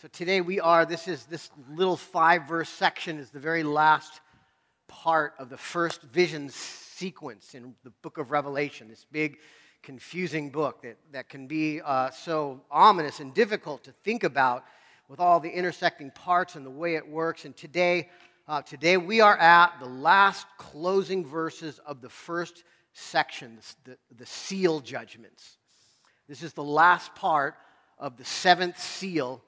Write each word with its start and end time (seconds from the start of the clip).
So 0.00 0.06
today 0.06 0.40
we 0.40 0.60
are, 0.60 0.86
this 0.86 1.08
is 1.08 1.24
this 1.24 1.50
little 1.74 1.96
five 1.96 2.46
verse 2.46 2.68
section 2.68 3.18
is 3.18 3.30
the 3.30 3.40
very 3.40 3.64
last 3.64 4.20
part 4.86 5.34
of 5.40 5.50
the 5.50 5.56
first 5.56 6.02
vision 6.02 6.50
sequence 6.50 7.52
in 7.56 7.74
the 7.82 7.90
book 7.90 8.16
of 8.16 8.30
Revelation, 8.30 8.86
this 8.86 9.04
big, 9.10 9.38
confusing 9.82 10.50
book 10.50 10.82
that, 10.82 10.98
that 11.10 11.28
can 11.28 11.48
be 11.48 11.80
uh, 11.80 12.10
so 12.10 12.60
ominous 12.70 13.18
and 13.18 13.34
difficult 13.34 13.82
to 13.82 13.92
think 14.04 14.22
about 14.22 14.64
with 15.08 15.18
all 15.18 15.40
the 15.40 15.50
intersecting 15.50 16.12
parts 16.12 16.54
and 16.54 16.64
the 16.64 16.70
way 16.70 16.94
it 16.94 17.08
works. 17.08 17.44
And 17.44 17.56
today, 17.56 18.08
uh, 18.46 18.62
today 18.62 18.98
we 18.98 19.20
are 19.20 19.36
at 19.36 19.80
the 19.80 19.88
last 19.88 20.46
closing 20.58 21.26
verses 21.26 21.80
of 21.84 22.02
the 22.02 22.08
first 22.08 22.62
section, 22.92 23.58
the, 23.82 23.98
the 24.16 24.26
seal 24.26 24.78
judgments. 24.78 25.56
This 26.28 26.44
is 26.44 26.52
the 26.52 26.62
last 26.62 27.16
part 27.16 27.56
of 27.98 28.16
the 28.16 28.24
seventh 28.24 28.80
seal 28.80 29.42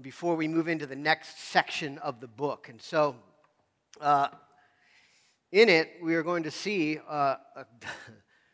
before 0.00 0.34
we 0.34 0.48
move 0.48 0.68
into 0.68 0.86
the 0.86 0.96
next 0.96 1.38
section 1.38 1.98
of 1.98 2.20
the 2.20 2.26
book. 2.26 2.68
And 2.68 2.80
so, 2.80 3.16
uh, 4.00 4.28
in 5.52 5.68
it, 5.68 5.98
we 6.02 6.16
are 6.16 6.22
going 6.22 6.42
to 6.42 6.50
see 6.50 6.98
uh, 7.08 7.36
a, 7.56 7.66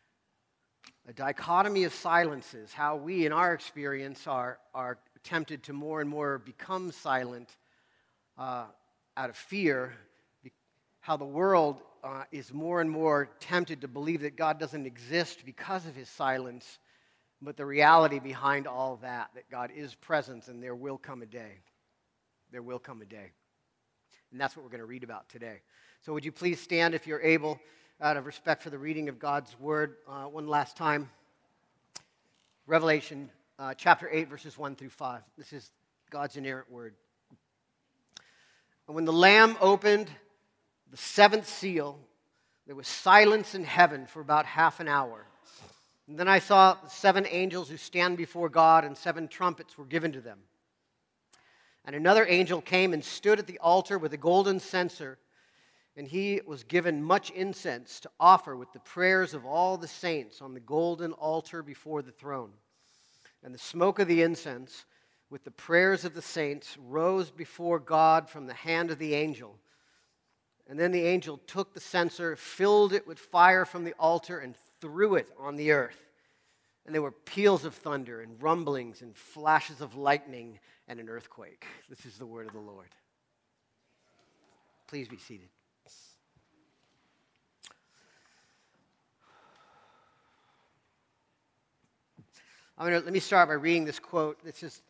a, 1.09 1.13
dichotomy 1.15 1.85
of 1.85 1.95
silences, 1.95 2.75
how 2.75 2.97
we, 2.97 3.25
in 3.25 3.33
our 3.33 3.55
experience, 3.55 4.27
are, 4.27 4.59
are 4.75 4.99
tempted 5.25 5.63
to 5.65 5.73
more 5.73 6.03
and 6.03 6.11
more 6.11 6.39
become 6.39 6.93
silent 6.93 7.57
uh, 8.37 8.66
out 9.16 9.30
of 9.30 9.37
fear, 9.37 9.95
how 11.01 11.16
the 11.16 11.25
world 11.25 11.80
uh, 12.05 12.25
is 12.33 12.52
more 12.52 12.80
and 12.80 12.91
more 12.91 13.30
tempted 13.41 13.80
to 13.80 13.88
believe 13.88 14.21
that 14.21 14.37
God 14.37 14.59
doesn't 14.59 14.87
exist 14.87 15.45
because 15.47 15.87
of 15.87 15.97
his 15.97 16.09
silence 16.09 16.79
but 17.43 17.57
the 17.57 17.65
reality 17.65 18.19
behind 18.19 18.67
all 18.67 18.99
that, 19.03 19.30
that 19.35 19.51
God 19.51 19.71
is 19.75 19.95
present 19.95 20.49
and 20.49 20.62
there 20.62 20.75
will 20.75 20.99
come 20.99 21.23
a 21.23 21.27
day. 21.27 21.59
There 22.53 22.63
will 22.63 22.79
come 22.79 23.01
a 23.01 23.07
day. 23.07 23.30
And 24.30 24.41
that's 24.41 24.57
what 24.57 24.63
we're 24.63 24.71
going 24.71 24.80
to 24.80 24.87
read 24.87 25.05
about 25.05 25.29
today. 25.29 25.61
So, 26.02 26.13
would 26.13 26.24
you 26.24 26.33
please 26.33 26.61
stand 26.61 26.95
if 26.95 27.07
you're 27.07 27.21
able, 27.21 27.59
out 28.01 28.16
of 28.16 28.27
respect 28.27 28.63
for 28.63 28.71
the 28.71 28.79
reading 28.79 29.09
of 29.09 29.18
God's 29.18 29.59
word, 29.59 29.96
uh, 30.09 30.24
one 30.24 30.46
last 30.46 30.77
time? 30.77 31.11
Revelation 32.66 33.30
uh, 33.59 33.74
chapter 33.74 34.09
8, 34.11 34.29
verses 34.29 34.57
1 34.57 34.77
through 34.77 34.91
5. 34.91 35.21
This 35.37 35.52
is 35.52 35.71
God's 36.11 36.37
inerrant 36.37 36.71
word. 36.71 36.95
And 38.87 38.95
when 38.95 39.05
the 39.05 39.13
Lamb 39.13 39.57
opened 39.61 40.11
the 40.91 40.96
seventh 40.96 41.49
seal, 41.49 41.99
there 42.66 42.74
was 42.77 42.88
silence 42.88 43.55
in 43.55 43.65
heaven 43.65 44.07
for 44.07 44.21
about 44.21 44.46
half 44.46 44.80
an 44.80 44.88
hour. 44.88 45.27
And 46.11 46.19
then 46.19 46.27
I 46.27 46.41
saw 46.41 46.77
seven 46.89 47.25
angels 47.30 47.69
who 47.69 47.77
stand 47.77 48.16
before 48.16 48.49
God, 48.49 48.85
and 48.85 48.99
seven 48.99 49.29
trumpets 49.29 49.79
were 49.79 49.85
given 49.85 50.11
to 50.11 50.21
them. 50.21 50.41
And 51.85 51.95
another 51.95 52.27
angel 52.29 52.61
came 52.61 52.93
and 52.93 53.05
stood 53.05 53.39
at 53.39 53.47
the 53.47 53.61
altar 53.61 53.97
with 53.97 54.13
a 54.13 54.17
golden 54.17 54.59
censer, 54.59 55.19
and 55.97 56.09
he 56.09 56.41
was 56.45 56.65
given 56.65 57.01
much 57.01 57.30
incense 57.30 58.01
to 58.01 58.11
offer 58.19 58.57
with 58.57 58.73
the 58.73 58.80
prayers 58.80 59.35
of 59.35 59.47
all 59.47 59.77
the 59.77 59.87
saints 59.87 60.43
on 60.43 60.52
the 60.52 60.59
golden 60.59 61.13
altar 61.13 61.63
before 61.63 62.02
the 62.02 62.11
throne. 62.11 62.51
And 63.45 63.55
the 63.55 63.59
smoke 63.59 64.00
of 64.00 64.09
the 64.09 64.22
incense, 64.22 64.87
with 65.31 65.45
the 65.45 65.53
prayers 65.53 66.05
of 66.05 66.15
the 66.15 66.22
saints, 66.22 66.77
rose 66.77 67.31
before 67.31 67.78
God 67.78 68.28
from 68.28 68.49
the 68.49 68.55
hand 68.55 68.91
of 68.91 68.99
the 68.99 69.15
angel. 69.15 69.61
And 70.69 70.77
then 70.77 70.91
the 70.91 71.06
angel 71.06 71.39
took 71.47 71.72
the 71.72 71.78
censer, 71.78 72.34
filled 72.34 72.93
it 72.93 73.06
with 73.06 73.21
fire 73.21 73.65
from 73.65 73.84
the 73.84 73.95
altar, 73.97 74.41
and 74.41 74.56
threw 74.81 75.17
it 75.17 75.28
on 75.39 75.56
the 75.56 75.73
earth. 75.73 75.99
And 76.87 76.95
there 76.95 77.03
were 77.03 77.12
peals 77.12 77.65
of 77.65 77.75
thunder 77.75 78.21
and 78.21 78.43
rumblings 78.43 79.03
and 79.03 79.17
flashes 79.17 79.81
of 79.81 79.97
lightning 79.97 80.59
and 80.89 80.99
an 80.99 81.09
earthquake. 81.09 81.67
This 81.89 82.06
is 82.06 82.19
the 82.19 82.27
word 82.27 82.47
of 82.47 82.53
the 82.53 82.61
Lord. 82.61 82.89
Please 84.89 85.09
be 85.09 85.19
seated. 85.19 85.49
I'm 92.81 92.87
gonna, 92.87 93.01
let 93.01 93.13
me 93.13 93.21
start 93.21 93.51
by 93.51 93.55
reading 93.55 93.85
this 93.85 93.99
quote. 93.99 94.43
This 94.43 94.63
is, 94.63 94.81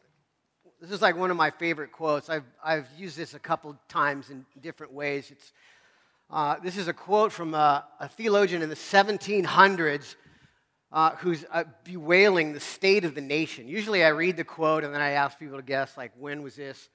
this 0.80 0.92
is 0.92 1.02
like 1.02 1.16
one 1.16 1.32
of 1.32 1.36
my 1.36 1.50
favorite 1.50 1.90
quotes. 1.90 2.30
I've, 2.30 2.44
I've 2.64 2.86
used 2.96 3.16
this 3.16 3.34
a 3.34 3.40
couple 3.40 3.76
times 3.88 4.30
in 4.30 4.46
different 4.60 4.92
ways. 4.92 5.32
It's 5.32 5.52
uh, 6.32 6.56
this 6.62 6.76
is 6.76 6.86
a 6.86 6.92
quote 6.92 7.32
from 7.32 7.54
a, 7.54 7.84
a 7.98 8.08
theologian 8.08 8.62
in 8.62 8.68
the 8.68 8.76
1700s 8.76 10.14
uh, 10.92 11.10
who's 11.16 11.44
uh, 11.50 11.64
bewailing 11.82 12.52
the 12.52 12.60
state 12.60 13.04
of 13.04 13.16
the 13.16 13.20
nation. 13.20 13.66
Usually 13.66 14.04
I 14.04 14.08
read 14.08 14.36
the 14.36 14.44
quote 14.44 14.84
and 14.84 14.94
then 14.94 15.00
I 15.00 15.10
ask 15.10 15.38
people 15.38 15.56
to 15.56 15.62
guess, 15.62 15.96
like, 15.96 16.12
when 16.16 16.42
was 16.42 16.54
this? 16.54 16.88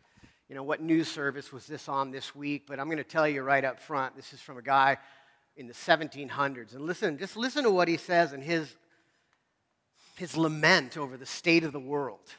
You 0.48 0.56
know, 0.56 0.64
what 0.64 0.82
news 0.82 1.10
service 1.10 1.52
was 1.52 1.68
this 1.68 1.90
on 1.90 2.12
this 2.12 2.34
week? 2.34 2.64
But 2.68 2.80
I'm 2.80 2.86
going 2.86 2.98
to 2.98 3.04
tell 3.04 3.28
you 3.28 3.42
right 3.42 3.64
up 3.66 3.80
front 3.80 4.16
this 4.16 4.32
is 4.32 4.40
from 4.40 4.58
a 4.58 4.62
guy 4.62 4.98
in 5.58 5.68
the 5.68 5.74
1700s. 5.74 6.74
And 6.74 6.86
listen, 6.86 7.18
just 7.18 7.36
listen 7.36 7.64
to 7.64 7.72
what 7.72 7.88
he 7.90 7.98
says 7.98 8.32
in 8.32 8.42
his, 8.42 8.74
his 10.16 10.38
lament 10.38 10.98
over 10.98 11.18
the 11.18 11.26
state 11.26 11.66
of 11.66 11.74
the 11.74 11.80
world. 11.80 12.30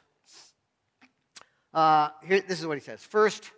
Uh, 1.74 2.08
here, 2.24 2.40
this 2.40 2.58
is 2.58 2.66
what 2.66 2.78
he 2.78 2.84
says. 2.84 3.02
First, 3.02 3.50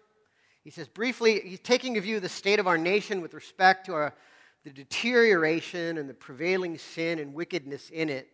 he 0.68 0.72
says 0.72 0.86
briefly, 0.86 1.40
he's 1.42 1.60
taking 1.60 1.96
a 1.96 2.00
view 2.02 2.16
of 2.16 2.22
the 2.22 2.28
state 2.28 2.58
of 2.58 2.66
our 2.66 2.76
nation 2.76 3.22
with 3.22 3.32
respect 3.32 3.86
to 3.86 3.94
our, 3.94 4.12
the 4.64 4.70
deterioration 4.70 5.96
and 5.96 6.10
the 6.10 6.12
prevailing 6.12 6.76
sin 6.76 7.18
and 7.20 7.32
wickedness 7.32 7.88
in 7.88 8.10
it. 8.10 8.28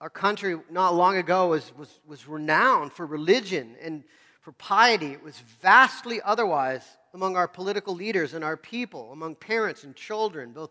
Our 0.00 0.08
country, 0.08 0.58
not 0.70 0.94
long 0.94 1.18
ago, 1.18 1.48
was, 1.48 1.70
was, 1.76 2.00
was 2.06 2.26
renowned 2.26 2.94
for 2.94 3.04
religion 3.04 3.76
and 3.82 4.04
for 4.40 4.52
piety. 4.52 5.12
It 5.12 5.22
was 5.22 5.38
vastly 5.60 6.22
otherwise 6.24 6.82
among 7.12 7.36
our 7.36 7.46
political 7.46 7.94
leaders 7.94 8.32
and 8.32 8.42
our 8.42 8.56
people, 8.56 9.12
among 9.12 9.34
parents 9.34 9.84
and 9.84 9.94
children, 9.94 10.52
both 10.52 10.70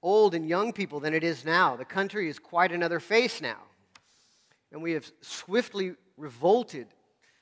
old 0.00 0.36
and 0.36 0.48
young 0.48 0.72
people, 0.72 1.00
than 1.00 1.12
it 1.12 1.24
is 1.24 1.44
now. 1.44 1.74
The 1.74 1.84
country 1.84 2.28
is 2.28 2.38
quite 2.38 2.70
another 2.70 3.00
face 3.00 3.40
now. 3.40 3.58
And 4.70 4.80
we 4.80 4.92
have 4.92 5.10
swiftly 5.22 5.96
revolted 6.16 6.86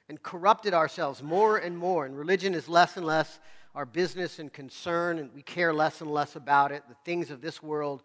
and 0.09 0.23
corrupted 0.23 0.75
ourselves 0.75 1.23
more 1.23 1.59
and 1.59 1.77
more. 1.77 2.07
And 2.07 2.17
religion 2.17 2.55
is 2.55 2.69
less 2.69 2.97
and 2.97 3.07
less 3.07 3.41
our 3.75 3.87
business 3.87 4.39
and 4.39 4.53
concern, 4.53 5.19
and 5.19 5.31
we 5.35 5.43
care 5.43 5.73
less 5.73 6.01
and 6.01 6.11
less 6.11 6.37
about 6.37 6.71
it. 6.71 6.85
The 6.89 6.97
things 7.05 7.31
of 7.31 7.41
this 7.41 7.63
world 7.63 8.03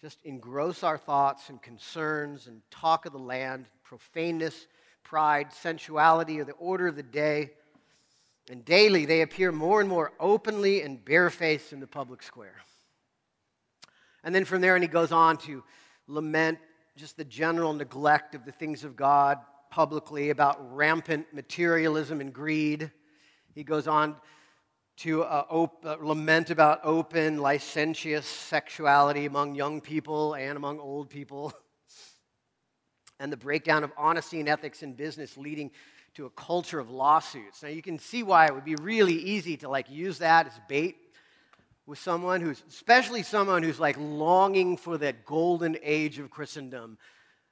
just 0.00 0.22
engross 0.24 0.82
our 0.82 0.96
thoughts 0.96 1.50
and 1.50 1.60
concerns 1.60 2.46
and 2.46 2.62
talk 2.70 3.04
of 3.04 3.12
the 3.12 3.18
land, 3.18 3.66
profaneness, 3.84 4.66
pride, 5.02 5.52
sensuality 5.52 6.40
are 6.40 6.44
the 6.44 6.52
order 6.52 6.86
of 6.86 6.96
the 6.96 7.02
day. 7.02 7.50
And 8.48 8.64
daily 8.64 9.04
they 9.04 9.20
appear 9.20 9.52
more 9.52 9.80
and 9.80 9.88
more 9.88 10.12
openly 10.18 10.82
and 10.82 11.04
barefaced 11.04 11.72
in 11.72 11.80
the 11.80 11.86
public 11.86 12.22
square. 12.22 12.56
And 14.24 14.34
then 14.34 14.44
from 14.44 14.62
there, 14.62 14.74
and 14.74 14.82
he 14.82 14.88
goes 14.88 15.12
on 15.12 15.36
to 15.38 15.62
lament 16.06 16.58
just 16.96 17.16
the 17.16 17.24
general 17.24 17.72
neglect 17.72 18.34
of 18.34 18.44
the 18.44 18.52
things 18.52 18.84
of 18.84 18.96
God, 18.96 19.38
publicly 19.70 20.30
about 20.30 20.74
rampant 20.74 21.26
materialism 21.32 22.20
and 22.20 22.32
greed. 22.32 22.90
He 23.54 23.64
goes 23.64 23.86
on 23.86 24.16
to 24.98 25.22
uh, 25.22 25.44
op- 25.48 25.84
uh, 25.84 25.96
lament 26.00 26.50
about 26.50 26.80
open, 26.82 27.38
licentious 27.38 28.26
sexuality 28.26 29.26
among 29.26 29.54
young 29.54 29.80
people 29.80 30.34
and 30.34 30.56
among 30.56 30.78
old 30.78 31.08
people, 31.08 31.54
and 33.20 33.32
the 33.32 33.36
breakdown 33.36 33.84
of 33.84 33.92
honesty 33.96 34.40
and 34.40 34.48
ethics 34.48 34.82
in 34.82 34.92
business 34.92 35.36
leading 35.36 35.70
to 36.14 36.26
a 36.26 36.30
culture 36.30 36.80
of 36.80 36.90
lawsuits. 36.90 37.62
Now, 37.62 37.68
you 37.68 37.82
can 37.82 37.98
see 37.98 38.22
why 38.22 38.46
it 38.46 38.54
would 38.54 38.64
be 38.64 38.74
really 38.74 39.14
easy 39.14 39.56
to 39.58 39.68
like 39.68 39.88
use 39.88 40.18
that 40.18 40.48
as 40.48 40.52
bait 40.68 40.96
with 41.86 41.98
someone 41.98 42.40
who's, 42.40 42.62
especially 42.68 43.22
someone 43.22 43.62
who's 43.62 43.80
like 43.80 43.96
longing 43.98 44.76
for 44.76 44.98
that 44.98 45.24
golden 45.24 45.76
age 45.82 46.18
of 46.18 46.30
Christendom 46.30 46.98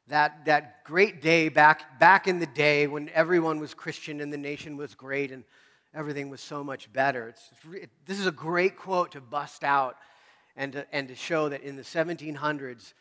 that, 0.08 0.44
that 0.46 0.84
great 0.84 1.20
day 1.20 1.48
back, 1.48 1.98
back 1.98 2.26
in 2.26 2.38
the 2.38 2.46
day 2.46 2.86
when 2.86 3.08
everyone 3.10 3.60
was 3.60 3.74
Christian 3.74 4.20
and 4.20 4.32
the 4.32 4.38
nation 4.38 4.76
was 4.76 4.94
great 4.94 5.30
and 5.30 5.44
everything 5.94 6.30
was 6.30 6.40
so 6.40 6.64
much 6.64 6.92
better. 6.92 7.28
It's, 7.28 7.50
it, 7.72 7.90
this 8.06 8.18
is 8.18 8.26
a 8.26 8.32
great 8.32 8.76
quote 8.76 9.12
to 9.12 9.20
bust 9.20 9.64
out 9.64 9.96
and 10.56 10.72
to, 10.72 10.86
and 10.94 11.08
to 11.08 11.14
show 11.14 11.48
that 11.48 11.62
in 11.62 11.76
the 11.76 11.82
1700s, 11.82 12.94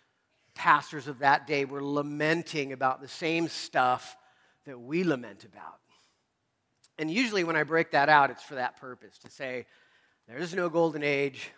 pastors 0.53 1.07
of 1.07 1.19
that 1.19 1.47
day 1.47 1.65
were 1.65 1.83
lamenting 1.83 2.73
about 2.73 3.01
the 3.01 3.07
same 3.07 3.47
stuff 3.47 4.17
that 4.65 4.79
we 4.79 5.03
lament 5.03 5.43
about. 5.43 5.79
And 6.99 7.11
usually, 7.11 7.43
when 7.43 7.55
I 7.55 7.63
break 7.63 7.91
that 7.91 8.09
out, 8.09 8.31
it's 8.31 8.41
for 8.41 8.55
that 8.55 8.77
purpose 8.79 9.19
to 9.19 9.29
say, 9.29 9.67
there 10.27 10.37
is 10.37 10.55
no 10.55 10.67
golden 10.67 11.03
age. 11.03 11.51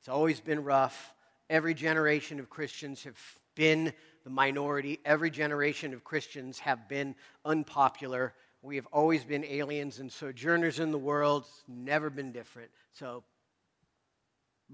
It's 0.00 0.08
always 0.08 0.40
been 0.40 0.64
rough. 0.64 1.14
Every 1.48 1.72
generation 1.72 2.40
of 2.40 2.50
Christians 2.50 3.04
have 3.04 3.18
been 3.54 3.92
the 4.24 4.30
minority. 4.30 5.00
Every 5.04 5.30
generation 5.30 5.94
of 5.94 6.04
Christians 6.04 6.58
have 6.60 6.88
been 6.88 7.14
unpopular. 7.44 8.34
We 8.62 8.76
have 8.76 8.86
always 8.92 9.24
been 9.24 9.44
aliens 9.44 9.98
and 9.98 10.10
sojourners 10.10 10.78
in 10.78 10.92
the 10.92 10.98
world. 10.98 11.44
It's 11.48 11.62
never 11.68 12.10
been 12.10 12.32
different. 12.32 12.70
So 12.92 13.24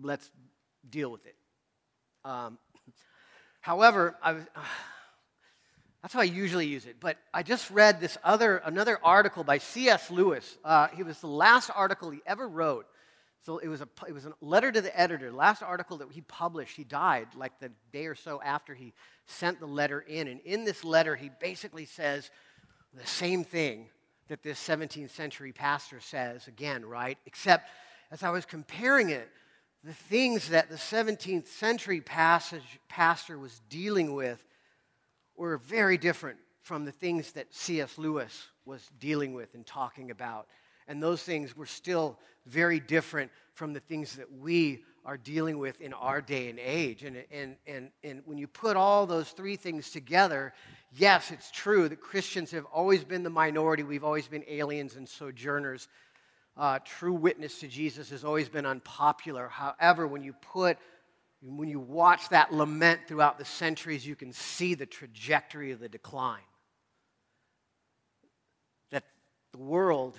let's 0.00 0.30
deal 0.88 1.10
with 1.10 1.24
it. 1.26 1.36
Um, 2.24 2.58
however, 3.60 4.16
I 4.22 4.36
That's 6.02 6.14
how 6.14 6.20
I 6.20 6.24
usually 6.24 6.66
use 6.66 6.86
it. 6.86 6.96
But 7.00 7.16
I 7.34 7.42
just 7.42 7.70
read 7.70 8.00
this 8.00 8.16
other, 8.22 8.58
another 8.58 9.00
article 9.02 9.42
by 9.42 9.58
C.S. 9.58 10.10
Lewis. 10.10 10.56
Uh, 10.64 10.86
he 10.88 11.02
was 11.02 11.18
the 11.20 11.26
last 11.26 11.70
article 11.74 12.10
he 12.10 12.20
ever 12.24 12.46
wrote. 12.46 12.86
So 13.44 13.58
it 13.58 13.68
was, 13.68 13.80
a, 13.80 13.88
it 14.06 14.12
was 14.12 14.26
a 14.26 14.32
letter 14.40 14.70
to 14.70 14.80
the 14.80 14.98
editor. 14.98 15.32
Last 15.32 15.62
article 15.62 15.98
that 15.98 16.10
he 16.10 16.20
published, 16.22 16.76
he 16.76 16.84
died 16.84 17.28
like 17.36 17.58
the 17.60 17.70
day 17.92 18.06
or 18.06 18.14
so 18.14 18.42
after 18.42 18.74
he 18.74 18.92
sent 19.26 19.60
the 19.60 19.66
letter 19.66 20.00
in. 20.00 20.28
And 20.28 20.40
in 20.40 20.64
this 20.64 20.84
letter, 20.84 21.16
he 21.16 21.30
basically 21.40 21.84
says 21.84 22.30
the 22.94 23.06
same 23.06 23.44
thing 23.44 23.86
that 24.28 24.42
this 24.42 24.58
17th 24.66 25.10
century 25.10 25.52
pastor 25.52 26.00
says 26.00 26.46
again, 26.48 26.84
right? 26.84 27.18
Except 27.26 27.70
as 28.10 28.22
I 28.22 28.30
was 28.30 28.44
comparing 28.44 29.10
it, 29.10 29.28
the 29.84 29.94
things 29.94 30.48
that 30.50 30.68
the 30.68 30.76
17th 30.76 31.46
century 31.46 32.00
passage, 32.00 32.80
pastor 32.88 33.38
was 33.38 33.60
dealing 33.70 34.14
with 34.14 34.44
were 35.36 35.56
very 35.56 35.96
different 35.96 36.38
from 36.62 36.84
the 36.84 36.92
things 36.92 37.32
that 37.32 37.54
C.S. 37.54 37.96
Lewis 37.96 38.48
was 38.66 38.90
dealing 38.98 39.32
with 39.32 39.54
and 39.54 39.64
talking 39.64 40.10
about. 40.10 40.48
And 40.88 41.02
those 41.02 41.22
things 41.22 41.56
were 41.56 41.66
still 41.66 42.18
very 42.46 42.80
different 42.80 43.30
from 43.54 43.72
the 43.72 43.80
things 43.80 44.16
that 44.16 44.32
we 44.32 44.82
are 45.04 45.16
dealing 45.16 45.58
with 45.58 45.80
in 45.80 45.92
our 45.92 46.20
day 46.20 46.50
and 46.50 46.58
age. 46.58 47.04
And, 47.04 47.22
and, 47.30 47.56
and, 47.66 47.90
and 48.02 48.22
when 48.24 48.38
you 48.38 48.46
put 48.46 48.76
all 48.76 49.06
those 49.06 49.30
three 49.30 49.56
things 49.56 49.90
together, 49.90 50.52
yes, 50.92 51.30
it's 51.30 51.50
true 51.50 51.88
that 51.88 52.00
Christians 52.00 52.50
have 52.50 52.64
always 52.66 53.04
been 53.04 53.22
the 53.22 53.30
minority. 53.30 53.82
We've 53.84 54.04
always 54.04 54.28
been 54.28 54.44
aliens 54.48 54.96
and 54.96 55.08
sojourners. 55.08 55.88
Uh, 56.56 56.78
true 56.84 57.14
witness 57.14 57.60
to 57.60 57.68
Jesus 57.68 58.10
has 58.10 58.24
always 58.24 58.48
been 58.48 58.66
unpopular. 58.66 59.48
However, 59.48 60.06
when 60.06 60.22
you 60.22 60.32
put 60.32 60.78
when 61.40 61.68
you 61.68 61.78
watch 61.78 62.30
that 62.30 62.52
lament 62.52 63.02
throughout 63.06 63.38
the 63.38 63.44
centuries, 63.44 64.04
you 64.04 64.16
can 64.16 64.32
see 64.32 64.74
the 64.74 64.86
trajectory 64.86 65.70
of 65.70 65.78
the 65.78 65.88
decline. 65.88 66.42
That 68.90 69.04
the 69.52 69.58
world 69.58 70.18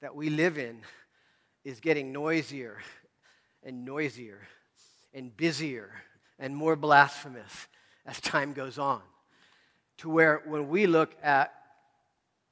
that 0.00 0.14
we 0.14 0.30
live 0.30 0.58
in 0.58 0.80
is 1.64 1.80
getting 1.80 2.12
noisier 2.12 2.78
and 3.62 3.84
noisier 3.84 4.40
and 5.12 5.36
busier 5.36 5.90
and 6.38 6.56
more 6.56 6.76
blasphemous 6.76 7.68
as 8.06 8.20
time 8.20 8.52
goes 8.52 8.78
on. 8.78 9.02
To 9.98 10.08
where 10.08 10.42
when 10.46 10.68
we 10.68 10.86
look 10.86 11.14
at 11.22 11.52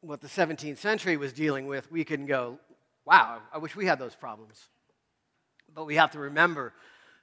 what 0.00 0.20
the 0.20 0.28
17th 0.28 0.76
century 0.76 1.16
was 1.16 1.32
dealing 1.32 1.66
with, 1.66 1.90
we 1.90 2.04
can 2.04 2.26
go, 2.26 2.58
wow, 3.06 3.40
I 3.52 3.58
wish 3.58 3.74
we 3.74 3.86
had 3.86 3.98
those 3.98 4.14
problems. 4.14 4.68
But 5.74 5.86
we 5.86 5.96
have 5.96 6.10
to 6.12 6.18
remember 6.18 6.74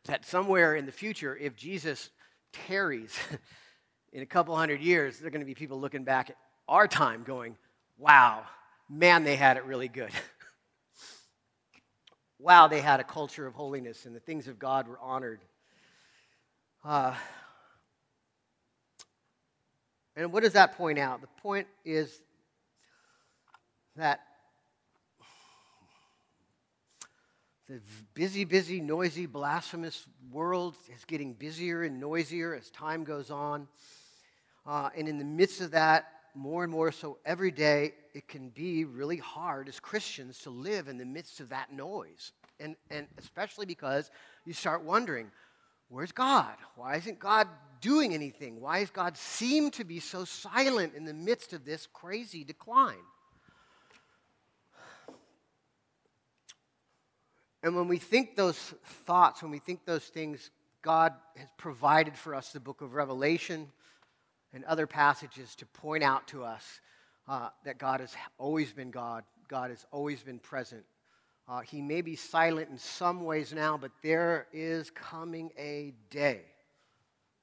that 0.06 0.26
somewhere 0.26 0.76
in 0.76 0.86
the 0.86 0.92
future, 0.92 1.38
if 1.38 1.56
Jesus 1.56 2.10
tarries 2.52 3.16
in 4.14 4.24
a 4.24 4.26
couple 4.26 4.56
hundred 4.56 4.82
years, 4.82 5.20
there 5.20 5.28
are 5.28 5.32
going 5.32 5.42
to 5.42 5.46
be 5.46 5.54
people 5.54 5.80
looking 5.80 6.04
back 6.04 6.32
at 6.32 6.38
our 6.68 6.88
time 6.88 7.24
going, 7.24 7.56
wow, 7.98 8.44
man, 8.90 9.24
they 9.24 9.36
had 9.36 9.58
it 9.58 9.66
really 9.66 9.88
good. 9.88 10.12
wow, 12.40 12.68
they 12.68 12.82
had 12.82 13.00
a 13.00 13.04
culture 13.04 13.48
of 13.48 13.54
holiness 13.54 14.06
and 14.06 14.16
the 14.16 14.20
things 14.20 14.48
of 14.48 14.60
God 14.60 14.88
were 14.88 15.00
honored. 15.00 15.42
Uh, 16.84 17.14
and 20.16 20.32
what 20.32 20.44
does 20.44 20.54
that 20.54 20.78
point 20.78 21.00
out? 21.00 21.22
The 21.22 21.42
point 21.42 21.68
is 21.84 22.22
that 23.96 24.22
The 27.68 27.82
busy, 28.14 28.44
busy, 28.44 28.80
noisy, 28.80 29.26
blasphemous 29.26 30.06
world 30.32 30.76
is 30.96 31.04
getting 31.06 31.34
busier 31.34 31.82
and 31.82 32.00
noisier 32.00 32.54
as 32.54 32.70
time 32.70 33.04
goes 33.04 33.32
on. 33.32 33.68
Uh, 34.68 34.90
and 34.96 35.08
in 35.08 35.18
the 35.18 35.26
midst 35.26 35.62
of 35.62 35.72
that, 35.72 36.06
more 36.36 36.64
and 36.64 36.72
more 36.72 36.92
so 36.92 37.18
every 37.26 37.52
day, 37.52 37.94
it 38.14 38.28
can 38.28 38.50
be 38.50 38.86
really 38.86 39.18
hard 39.18 39.68
as 39.68 39.80
Christians 39.80 40.40
to 40.40 40.50
live 40.50 40.88
in 40.88 40.98
the 40.98 41.06
midst 41.06 41.40
of 41.40 41.50
that 41.50 41.72
noise. 41.72 42.32
And, 42.60 42.76
and 42.90 43.08
especially 43.18 43.66
because 43.66 44.12
you 44.46 44.54
start 44.54 44.84
wondering, 44.84 45.32
where's 45.90 46.12
God? 46.12 46.56
Why 46.76 46.96
isn't 46.96 47.20
God 47.20 47.48
doing 47.82 48.14
anything? 48.14 48.60
Why 48.60 48.80
does 48.80 48.90
God 48.90 49.18
seem 49.18 49.72
to 49.72 49.84
be 49.84 50.00
so 50.00 50.26
silent 50.26 50.94
in 50.96 51.06
the 51.06 51.14
midst 51.14 51.54
of 51.54 51.66
this 51.66 51.88
crazy 51.92 52.44
decline? 52.44 52.96
And 57.64 57.76
when 57.76 57.88
we 57.88 57.98
think 57.98 58.36
those 58.36 58.58
thoughts, 59.06 59.42
when 59.42 59.52
we 59.52 59.60
think 59.60 59.86
those 59.86 60.06
things, 60.06 60.52
God 60.84 61.14
has 61.36 61.48
provided 61.58 62.16
for 62.16 62.36
us 62.36 62.52
the 62.52 62.60
book 62.60 62.82
of 62.82 62.94
Revelation 62.94 63.72
and 64.56 64.64
other 64.66 64.88
passages 64.88 65.54
to 65.56 65.66
point 65.68 66.04
out 66.04 66.28
to 66.30 66.44
us 66.44 66.80
uh, 67.28 67.50
that 67.66 67.78
God 67.78 68.00
has 68.00 68.16
always 68.40 68.72
been 68.72 68.90
God, 68.90 69.24
God 69.48 69.70
has 69.70 69.86
always 69.92 70.24
been 70.24 70.40
present. 70.40 70.84
Uh, 71.48 71.60
he 71.60 71.82
may 71.82 72.02
be 72.02 72.16
silent 72.16 72.70
in 72.70 72.78
some 72.78 73.24
ways 73.24 73.54
now, 73.54 73.78
but 73.78 73.92
there 74.02 74.48
is 74.52 74.90
coming 74.90 75.52
a 75.60 75.94
day. 76.10 76.42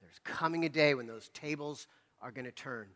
There's 0.01 0.19
coming 0.25 0.65
a 0.65 0.69
day 0.69 0.95
when 0.95 1.07
those 1.07 1.29
tables 1.29 1.87
are 2.21 2.33
going 2.33 2.47
to 2.47 2.51
turn. 2.51 2.89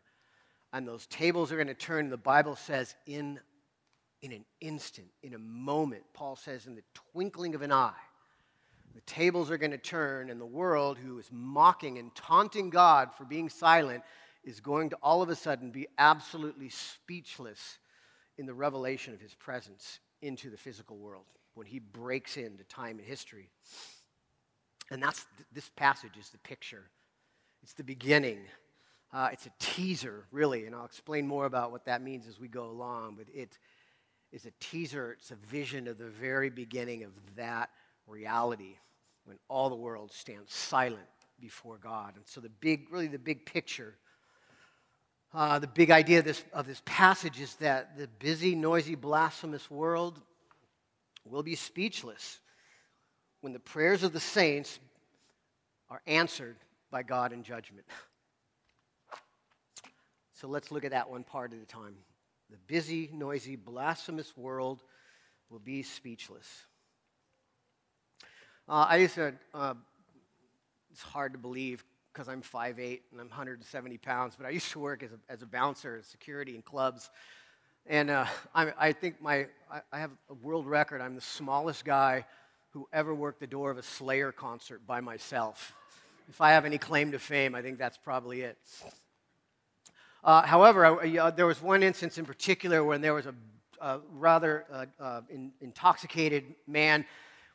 And 0.73 0.85
those 0.85 1.07
tables 1.07 1.53
are 1.53 1.55
going 1.55 1.67
to 1.67 1.73
turn, 1.73 2.09
the 2.09 2.17
Bible 2.17 2.57
says, 2.57 2.93
in 3.05 3.39
in 4.23 4.31
an 4.31 4.45
instant, 4.61 5.07
in 5.21 5.35
a 5.35 5.39
moment. 5.39 6.01
Paul 6.13 6.35
says, 6.35 6.65
in 6.65 6.75
the 6.75 6.83
twinkling 7.13 7.53
of 7.53 7.61
an 7.61 7.71
eye, 7.71 7.93
the 8.97 9.01
tables 9.01 9.51
are 9.51 9.59
going 9.59 9.69
to 9.69 9.77
turn, 9.77 10.31
and 10.31 10.41
the 10.41 10.45
world, 10.45 10.97
who 10.97 11.19
is 11.19 11.29
mocking 11.31 11.99
and 11.99 12.15
taunting 12.15 12.71
God 12.71 13.13
for 13.15 13.25
being 13.25 13.47
silent, 13.47 14.01
is 14.43 14.59
going 14.59 14.89
to 14.89 14.97
all 15.03 15.21
of 15.21 15.29
a 15.29 15.35
sudden 15.35 15.69
be 15.69 15.85
absolutely 15.99 16.69
speechless 16.69 17.77
in 18.39 18.47
the 18.47 18.55
revelation 18.55 19.13
of 19.13 19.21
his 19.21 19.35
presence 19.35 19.99
into 20.23 20.49
the 20.49 20.57
physical 20.57 20.97
world 20.97 21.25
when 21.53 21.67
he 21.67 21.77
breaks 21.77 22.37
into 22.37 22.63
time 22.63 22.97
and 22.97 23.07
history. 23.07 23.51
And 24.89 25.03
that's 25.03 25.27
this 25.53 25.69
passage 25.75 26.17
is 26.19 26.29
the 26.31 26.39
picture. 26.39 26.89
It's 27.61 27.73
the 27.73 27.83
beginning. 27.83 28.39
Uh, 29.13 29.29
it's 29.31 29.45
a 29.45 29.51
teaser, 29.59 30.25
really, 30.31 30.65
and 30.65 30.73
I'll 30.73 30.85
explain 30.85 31.27
more 31.27 31.45
about 31.45 31.71
what 31.71 31.85
that 31.85 32.01
means 32.01 32.25
as 32.27 32.39
we 32.39 32.47
go 32.47 32.65
along. 32.65 33.13
But 33.15 33.27
it, 33.31 33.59
is 34.31 34.47
a 34.47 34.51
teaser, 34.59 35.11
it's 35.19 35.29
a 35.29 35.35
vision 35.35 35.87
of 35.87 35.99
the 35.99 36.09
very 36.09 36.49
beginning 36.49 37.03
of 37.03 37.11
that 37.35 37.69
reality 38.07 38.77
when 39.27 39.37
all 39.49 39.69
the 39.69 39.75
world 39.75 40.11
stands 40.13 40.53
silent 40.53 41.05
before 41.39 41.77
God. 41.77 42.13
And 42.15 42.25
so, 42.25 42.39
the 42.39 42.49
big, 42.49 42.87
really, 42.89 43.07
the 43.07 43.19
big 43.19 43.45
picture, 43.45 43.93
uh, 45.33 45.59
the 45.59 45.67
big 45.67 45.91
idea 45.91 46.19
of 46.19 46.25
this, 46.25 46.43
of 46.53 46.65
this 46.65 46.81
passage 46.85 47.41
is 47.41 47.55
that 47.55 47.97
the 47.97 48.07
busy, 48.19 48.55
noisy, 48.55 48.95
blasphemous 48.95 49.69
world 49.69 50.21
will 51.25 51.43
be 51.43 51.55
speechless 51.55 52.39
when 53.41 53.51
the 53.51 53.59
prayers 53.59 54.01
of 54.01 54.13
the 54.13 54.19
saints 54.19 54.79
are 55.89 56.01
answered 56.07 56.55
by 56.89 57.03
God 57.03 57.33
in 57.33 57.43
judgment. 57.43 57.85
So, 60.35 60.47
let's 60.47 60.71
look 60.71 60.85
at 60.85 60.91
that 60.91 61.09
one 61.09 61.23
part 61.23 61.51
at 61.51 61.59
a 61.59 61.65
time. 61.65 61.95
The 62.49 62.57
busy, 62.67 63.09
noisy, 63.13 63.57
blasphemous 63.57 64.37
world 64.37 64.83
will 65.49 65.59
be 65.59 65.83
speechless. 65.83 66.47
Uh, 68.69 68.85
I 68.89 68.97
used 68.97 69.15
to, 69.15 69.33
uh, 69.53 69.75
it's 70.91 71.01
hard 71.01 71.31
to 71.31 71.39
believe 71.39 71.85
because 72.11 72.27
I'm 72.27 72.41
5'8 72.41 72.99
and 73.11 73.21
I'm 73.21 73.29
170 73.29 73.97
pounds, 73.99 74.33
but 74.37 74.45
I 74.45 74.49
used 74.49 74.71
to 74.71 74.79
work 74.79 75.03
as 75.03 75.11
a, 75.13 75.19
as 75.29 75.41
a 75.41 75.45
bouncer, 75.45 76.01
security 76.03 76.55
in 76.55 76.61
clubs. 76.61 77.09
And 77.85 78.09
uh, 78.09 78.25
I, 78.53 78.73
I, 78.77 78.91
think 78.91 79.21
my, 79.21 79.47
I, 79.71 79.79
I 79.93 79.99
have 79.99 80.11
a 80.29 80.33
world 80.33 80.67
record. 80.67 80.99
I'm 80.99 81.15
the 81.15 81.21
smallest 81.21 81.85
guy 81.85 82.25
who 82.71 82.89
ever 82.91 83.15
worked 83.15 83.39
the 83.39 83.47
door 83.47 83.71
of 83.71 83.77
a 83.77 83.83
Slayer 83.83 84.33
concert 84.33 84.85
by 84.85 84.99
myself. 84.99 85.73
If 86.27 86.41
I 86.41 86.51
have 86.51 86.65
any 86.65 86.77
claim 86.77 87.13
to 87.13 87.19
fame, 87.19 87.55
I 87.55 87.61
think 87.61 87.77
that's 87.77 87.97
probably 87.97 88.41
it. 88.41 88.57
Uh, 90.25 90.41
however, 90.41 90.85
I, 90.85 91.17
uh, 91.17 91.31
there 91.31 91.47
was 91.47 91.61
one 91.61 91.83
instance 91.83 92.17
in 92.17 92.25
particular 92.25 92.83
when 92.83 92.99
there 92.99 93.13
was 93.13 93.27
a, 93.27 93.33
rather 94.11 94.65
uh, 94.73 94.85
uh 94.99 95.21
in, 95.29 95.51
intoxicated 95.61 96.43
man 96.65 97.05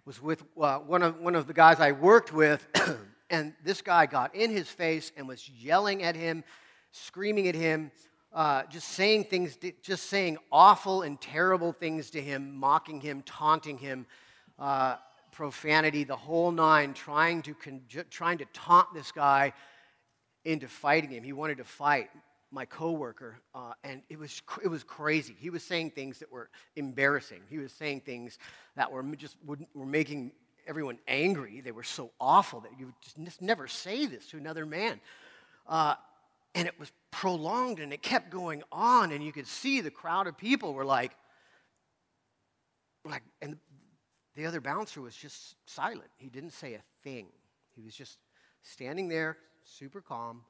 was 0.04 0.21
with 0.21 0.42
uh, 0.61 0.78
one, 0.78 1.02
of, 1.02 1.21
one 1.21 1.35
of 1.35 1.47
the 1.47 1.52
guys 1.52 1.80
I 1.80 1.92
worked 1.92 2.32
with, 2.32 2.66
and 3.30 3.54
this 3.64 3.82
guy 3.82 4.06
got 4.06 4.35
in 4.35 4.50
his 4.50 4.68
face 4.68 5.12
and 5.16 5.28
was 5.28 5.49
yelling 5.49 6.02
at 6.02 6.16
him, 6.16 6.44
screaming 6.90 7.49
at 7.49 7.54
him, 7.54 7.90
uh, 8.32 8.62
just 8.71 8.88
saying 8.88 9.25
things, 9.25 9.59
just 9.82 10.04
saying 10.09 10.38
awful 10.50 11.02
and 11.02 11.21
terrible 11.21 11.73
things 11.73 12.11
to 12.11 12.21
him, 12.21 12.56
mocking 12.56 13.00
him, 13.00 13.23
taunting 13.23 13.78
him, 13.78 14.06
profanity, 15.32 16.04
the 16.04 16.16
whole 16.16 16.50
nine, 16.50 16.94
trying 16.94 17.42
to, 17.42 17.54
con- 17.54 17.82
trying 18.11 18.38
to 18.38 18.44
taunt 18.52 18.88
this 18.94 19.12
guy 19.12 19.52
into 20.44 20.68
fighting 20.68 21.11
him. 21.11 21.23
He 21.23 21.32
wanted 21.32 21.59
to 21.59 21.64
fight 21.64 22.11
my 22.52 22.64
coworker, 22.66 23.40
uh, 23.54 23.73
and 23.82 24.02
it 24.09 24.18
was 24.18 24.42
it 24.62 24.68
was 24.68 24.85
crazy. 24.85 25.35
He 25.38 25.50
was 25.50 25.62
saying 25.62 25.90
things 25.90 26.18
that 26.18 26.30
were 26.30 26.50
embarrassing. 26.76 27.40
He 27.49 27.59
was 27.59 27.73
saying 27.73 28.02
things 28.02 28.38
that 28.76 28.92
were 28.92 29.02
just 29.16 29.37
were 29.44 29.87
making 29.87 30.32
everyone 30.66 30.99
angry. 31.09 31.61
They 31.61 31.73
were 31.73 31.82
so 31.82 32.11
awful 32.21 32.61
that 32.61 32.71
you 32.78 32.87
would 32.87 32.94
just 33.00 33.40
never 33.40 33.66
say 33.66 34.06
this 34.06 34.28
to 34.28 34.37
another 34.37 34.66
man. 34.66 35.00
Uh, 35.66 35.94
and 36.54 36.68
it 36.68 36.78
was 36.78 36.92
prolonged 37.11 37.78
and 37.78 37.92
it 37.92 38.02
kept 38.02 38.30
going 38.30 38.62
on 38.71 39.12
and 39.12 39.25
you 39.25 39.32
could 39.32 39.47
see 39.47 39.80
the 39.80 39.90
crowd 39.90 40.26
of 40.26 40.37
people 40.37 40.75
were 40.75 40.85
like 40.85 41.12
like 43.04 43.23
and 43.40 43.56
the 44.35 44.47
other 44.47 44.61
bouncer 44.61 45.00
was 45.00 45.14
just 45.14 45.56
silent 45.66 46.11
he 46.16 46.28
didn't 46.28 46.52
say 46.52 46.75
a 46.75 46.82
thing 47.02 47.26
he 47.75 47.82
was 47.82 47.94
just 47.94 48.18
standing 48.62 49.09
there 49.09 49.37
super 49.64 50.00
calm 50.00 50.42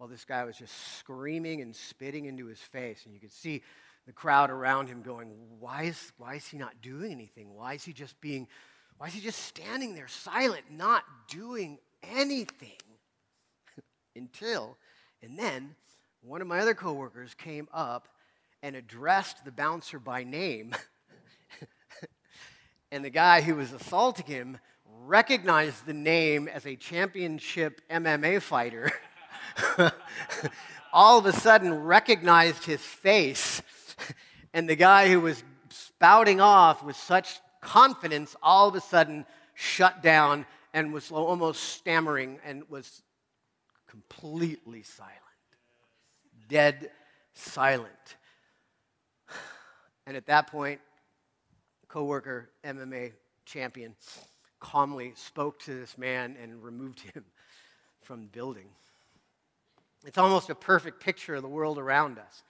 while 0.00 0.08
this 0.08 0.24
guy 0.24 0.44
was 0.44 0.56
just 0.56 0.96
screaming 0.96 1.60
and 1.60 1.76
spitting 1.76 2.24
into 2.24 2.46
his 2.46 2.58
face 2.58 3.02
and 3.04 3.12
you 3.12 3.20
could 3.20 3.32
see 3.32 3.62
the 4.06 4.12
crowd 4.12 4.48
around 4.48 4.88
him 4.88 5.02
going 5.02 5.28
why 5.58 5.82
is 5.82 6.12
why 6.16 6.36
is 6.36 6.46
he 6.46 6.56
not 6.56 6.72
doing 6.80 7.12
anything 7.12 7.54
why 7.54 7.74
is 7.74 7.84
he 7.84 7.92
just 7.92 8.18
being 8.22 8.48
why 8.96 9.08
is 9.08 9.12
he 9.12 9.20
just 9.20 9.40
standing 9.42 9.94
there 9.94 10.08
silent 10.08 10.64
not 10.70 11.04
doing 11.28 11.78
anything 12.02 12.70
until 14.16 14.78
and 15.22 15.38
then 15.38 15.74
one 16.22 16.40
of 16.40 16.48
my 16.48 16.60
other 16.60 16.72
coworkers 16.72 17.34
came 17.34 17.68
up 17.70 18.08
and 18.62 18.76
addressed 18.76 19.44
the 19.44 19.52
bouncer 19.52 19.98
by 19.98 20.24
name. 20.24 20.74
and 22.92 23.04
the 23.04 23.10
guy 23.10 23.40
who 23.40 23.54
was 23.54 23.72
assaulting 23.72 24.26
him 24.26 24.58
recognized 25.04 25.86
the 25.86 25.94
name 25.94 26.46
as 26.48 26.66
a 26.66 26.76
championship 26.76 27.80
MMA 27.90 28.42
fighter. 28.42 28.92
all 30.92 31.18
of 31.18 31.26
a 31.26 31.32
sudden 31.32 31.72
recognized 31.72 32.64
his 32.64 32.80
face. 32.80 33.62
And 34.52 34.68
the 34.68 34.76
guy 34.76 35.08
who 35.08 35.20
was 35.20 35.42
spouting 35.70 36.40
off 36.40 36.82
with 36.82 36.96
such 36.96 37.38
confidence 37.60 38.34
all 38.42 38.68
of 38.68 38.74
a 38.74 38.80
sudden 38.80 39.24
shut 39.54 40.02
down 40.02 40.46
and 40.72 40.92
was 40.92 41.10
almost 41.10 41.62
stammering 41.62 42.38
and 42.44 42.64
was 42.68 43.02
completely 43.86 44.82
silent 44.82 45.20
dead 46.50 46.90
silent. 47.32 48.16
And 50.06 50.16
at 50.16 50.26
that 50.26 50.48
point, 50.48 50.80
coworker, 51.88 52.50
MMA 52.64 53.12
champion, 53.46 53.94
calmly 54.58 55.12
spoke 55.14 55.60
to 55.60 55.72
this 55.72 55.96
man 55.96 56.36
and 56.42 56.62
removed 56.62 57.00
him 57.00 57.24
from 58.02 58.22
the 58.22 58.28
building. 58.28 58.66
It's 60.04 60.18
almost 60.18 60.50
a 60.50 60.54
perfect 60.54 61.00
picture 61.00 61.34
of 61.34 61.42
the 61.42 61.48
world 61.48 61.78
around 61.78 62.18
us. 62.18 62.42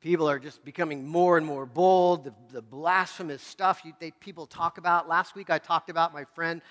People 0.00 0.28
are 0.28 0.38
just 0.38 0.64
becoming 0.64 1.06
more 1.06 1.36
and 1.36 1.46
more 1.46 1.66
bold. 1.66 2.24
The, 2.24 2.34
the 2.52 2.62
blasphemous 2.62 3.42
stuff 3.42 3.82
you, 3.84 3.92
they, 4.00 4.10
people 4.12 4.46
talk 4.46 4.78
about. 4.78 5.08
Last 5.08 5.34
week 5.34 5.50
I 5.50 5.58
talked 5.58 5.90
about 5.90 6.12
my 6.12 6.24
friend 6.34 6.62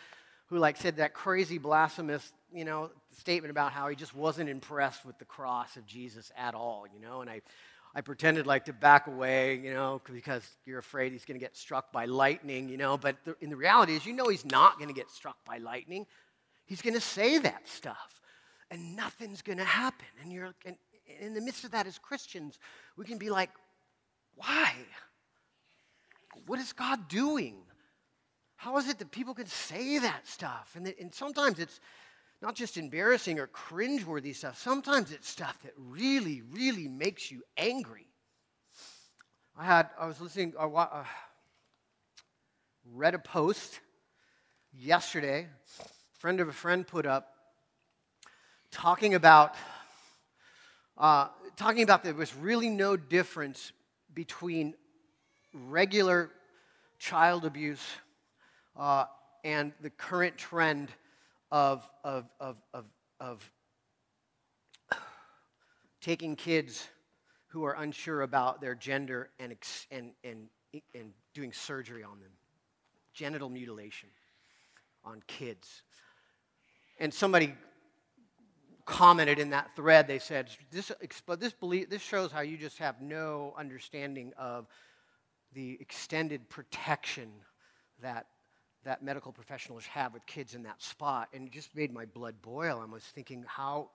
who 0.48 0.58
like 0.58 0.78
said 0.78 0.98
that 0.98 1.14
crazy 1.14 1.58
blasphemous, 1.58 2.32
you 2.52 2.66
know, 2.66 2.92
statement 3.18 3.52
about 3.52 3.72
how 3.72 3.88
he 3.88 3.96
just 3.96 4.16
wasn't 4.16 4.50
impressed 4.50 5.06
with 5.06 5.18
the 5.18 5.26
cross 5.26 5.78
of 5.78 5.86
Jesus 5.86 6.32
at 6.38 6.54
all, 6.54 6.86
you 6.94 7.00
know, 7.00 7.22
and 7.22 7.30
I 7.30 7.42
I 7.96 8.02
pretended 8.02 8.48
like 8.48 8.66
to 8.66 8.74
back 8.74 9.06
away, 9.06 9.56
you 9.56 9.72
know, 9.72 10.02
because 10.12 10.44
you're 10.66 10.80
afraid 10.80 11.12
he's 11.12 11.26
going 11.26 11.40
to 11.40 11.44
get 11.44 11.56
struck 11.56 11.92
by 11.92 12.06
lightning, 12.06 12.68
you 12.68 12.78
know, 12.78 12.98
but 12.98 13.18
the, 13.24 13.36
in 13.40 13.52
the 13.52 13.56
reality 13.56 13.96
is 13.96 14.04
you 14.04 14.14
know 14.14 14.30
he's 14.30 14.46
not 14.46 14.78
going 14.80 14.88
to 14.88 14.96
get 14.96 15.12
struck 15.12 15.38
by 15.46 15.60
lightning. 15.60 16.08
He's 16.66 16.82
going 16.82 16.96
to 16.96 17.02
say 17.02 17.38
that 17.38 17.68
stuff 17.68 18.20
and 18.74 18.96
nothing's 18.96 19.44
going 19.44 19.60
to 19.60 19.64
happen. 19.64 20.08
And 20.22 20.34
you're 20.34 20.54
and 20.66 20.76
in 21.22 21.36
the 21.36 21.42
midst 21.42 21.64
of 21.64 21.72
that 21.72 21.86
as 21.86 22.00
Christians, 22.00 22.58
we 22.98 23.06
can 23.06 23.20
be 23.20 23.30
like, 23.30 23.52
why? 24.36 24.74
What 26.48 26.60
is 26.60 26.74
God 26.74 27.08
doing? 27.08 27.58
How 28.56 28.78
is 28.78 28.90
it 28.90 28.98
that 28.98 29.12
people 29.12 29.36
can 29.36 29.46
say 29.46 30.00
that 30.00 30.28
stuff? 30.28 30.72
And, 30.76 30.88
that, 30.88 31.00
and 31.00 31.14
sometimes 31.14 31.60
it's 31.60 31.80
not 32.42 32.56
just 32.56 32.78
embarrassing 32.78 33.40
or 33.40 33.48
cringeworthy 33.48 34.36
stuff, 34.36 34.58
sometimes 34.58 35.12
it's 35.12 35.30
stuff 35.30 35.62
that 35.64 35.74
really, 35.78 36.42
really 36.52 36.88
makes 36.88 37.30
you 37.30 37.44
angry. 37.58 38.08
I 39.56 39.66
had, 39.66 39.90
I 40.00 40.08
was 40.08 40.20
listening, 40.20 40.54
I 40.60 40.66
uh, 40.66 41.04
read 42.92 43.14
a 43.14 43.20
post 43.20 43.80
yesterday, 44.74 45.48
friend 46.18 46.40
of 46.40 46.48
a 46.48 46.54
friend 46.54 46.88
put 46.88 47.06
up, 47.06 47.33
talking 48.74 49.14
about, 49.14 49.56
uh, 50.98 51.28
talking 51.56 51.84
about 51.84 52.04
there 52.04 52.14
was 52.14 52.36
really 52.36 52.70
no 52.70 52.98
difference 52.98 53.72
between 54.14 54.74
regular 55.54 56.32
child 56.98 57.46
abuse 57.46 57.86
uh, 58.76 59.06
and 59.44 59.72
the 59.82 59.92
current 59.92 60.38
trend 60.38 60.90
of, 61.52 61.88
of, 62.04 62.26
of, 62.40 62.58
of, 62.74 62.86
of 63.20 63.52
taking 66.02 66.36
kids 66.36 66.88
who 67.48 67.64
are 67.66 67.74
unsure 67.74 68.24
about 68.24 68.60
their 68.60 68.74
gender 68.74 69.30
and, 69.40 69.56
and, 69.92 70.12
and, 70.24 70.48
and 70.96 71.12
doing 71.36 71.54
surgery 71.54 72.04
on 72.04 72.20
them, 72.20 72.32
genital 73.14 73.50
mutilation 73.50 74.10
on 75.06 75.22
kids. 75.28 75.84
And 77.00 77.14
somebody 77.14 77.54
commented 78.86 79.40
in 79.40 79.52
that 79.52 79.76
thread, 79.76 80.08
they 80.08 80.20
said, 80.20 80.50
this, 80.72 80.92
this, 81.40 81.54
belief, 81.54 81.90
this 81.90 82.02
shows 82.02 82.32
how 82.32 82.42
you 82.42 82.58
just 82.58 82.78
have 82.80 83.02
no 83.02 83.54
understanding 83.58 84.34
of 84.38 84.68
the 85.54 85.78
extended 85.80 86.50
protection 86.50 87.30
that 88.02 88.26
that 88.84 89.02
medical 89.02 89.32
professionals 89.32 89.86
have 89.86 90.14
with 90.14 90.26
kids 90.26 90.56
in 90.56 90.64
that 90.64 90.82
spot. 90.82 91.30
And 91.34 91.48
it 91.48 91.54
just 91.54 91.76
made 91.76 91.94
my 91.94 92.06
blood 92.06 92.36
boil. 92.42 92.80
I 92.82 92.92
was 92.92 93.04
thinking, 93.04 93.46
how, 93.48 93.90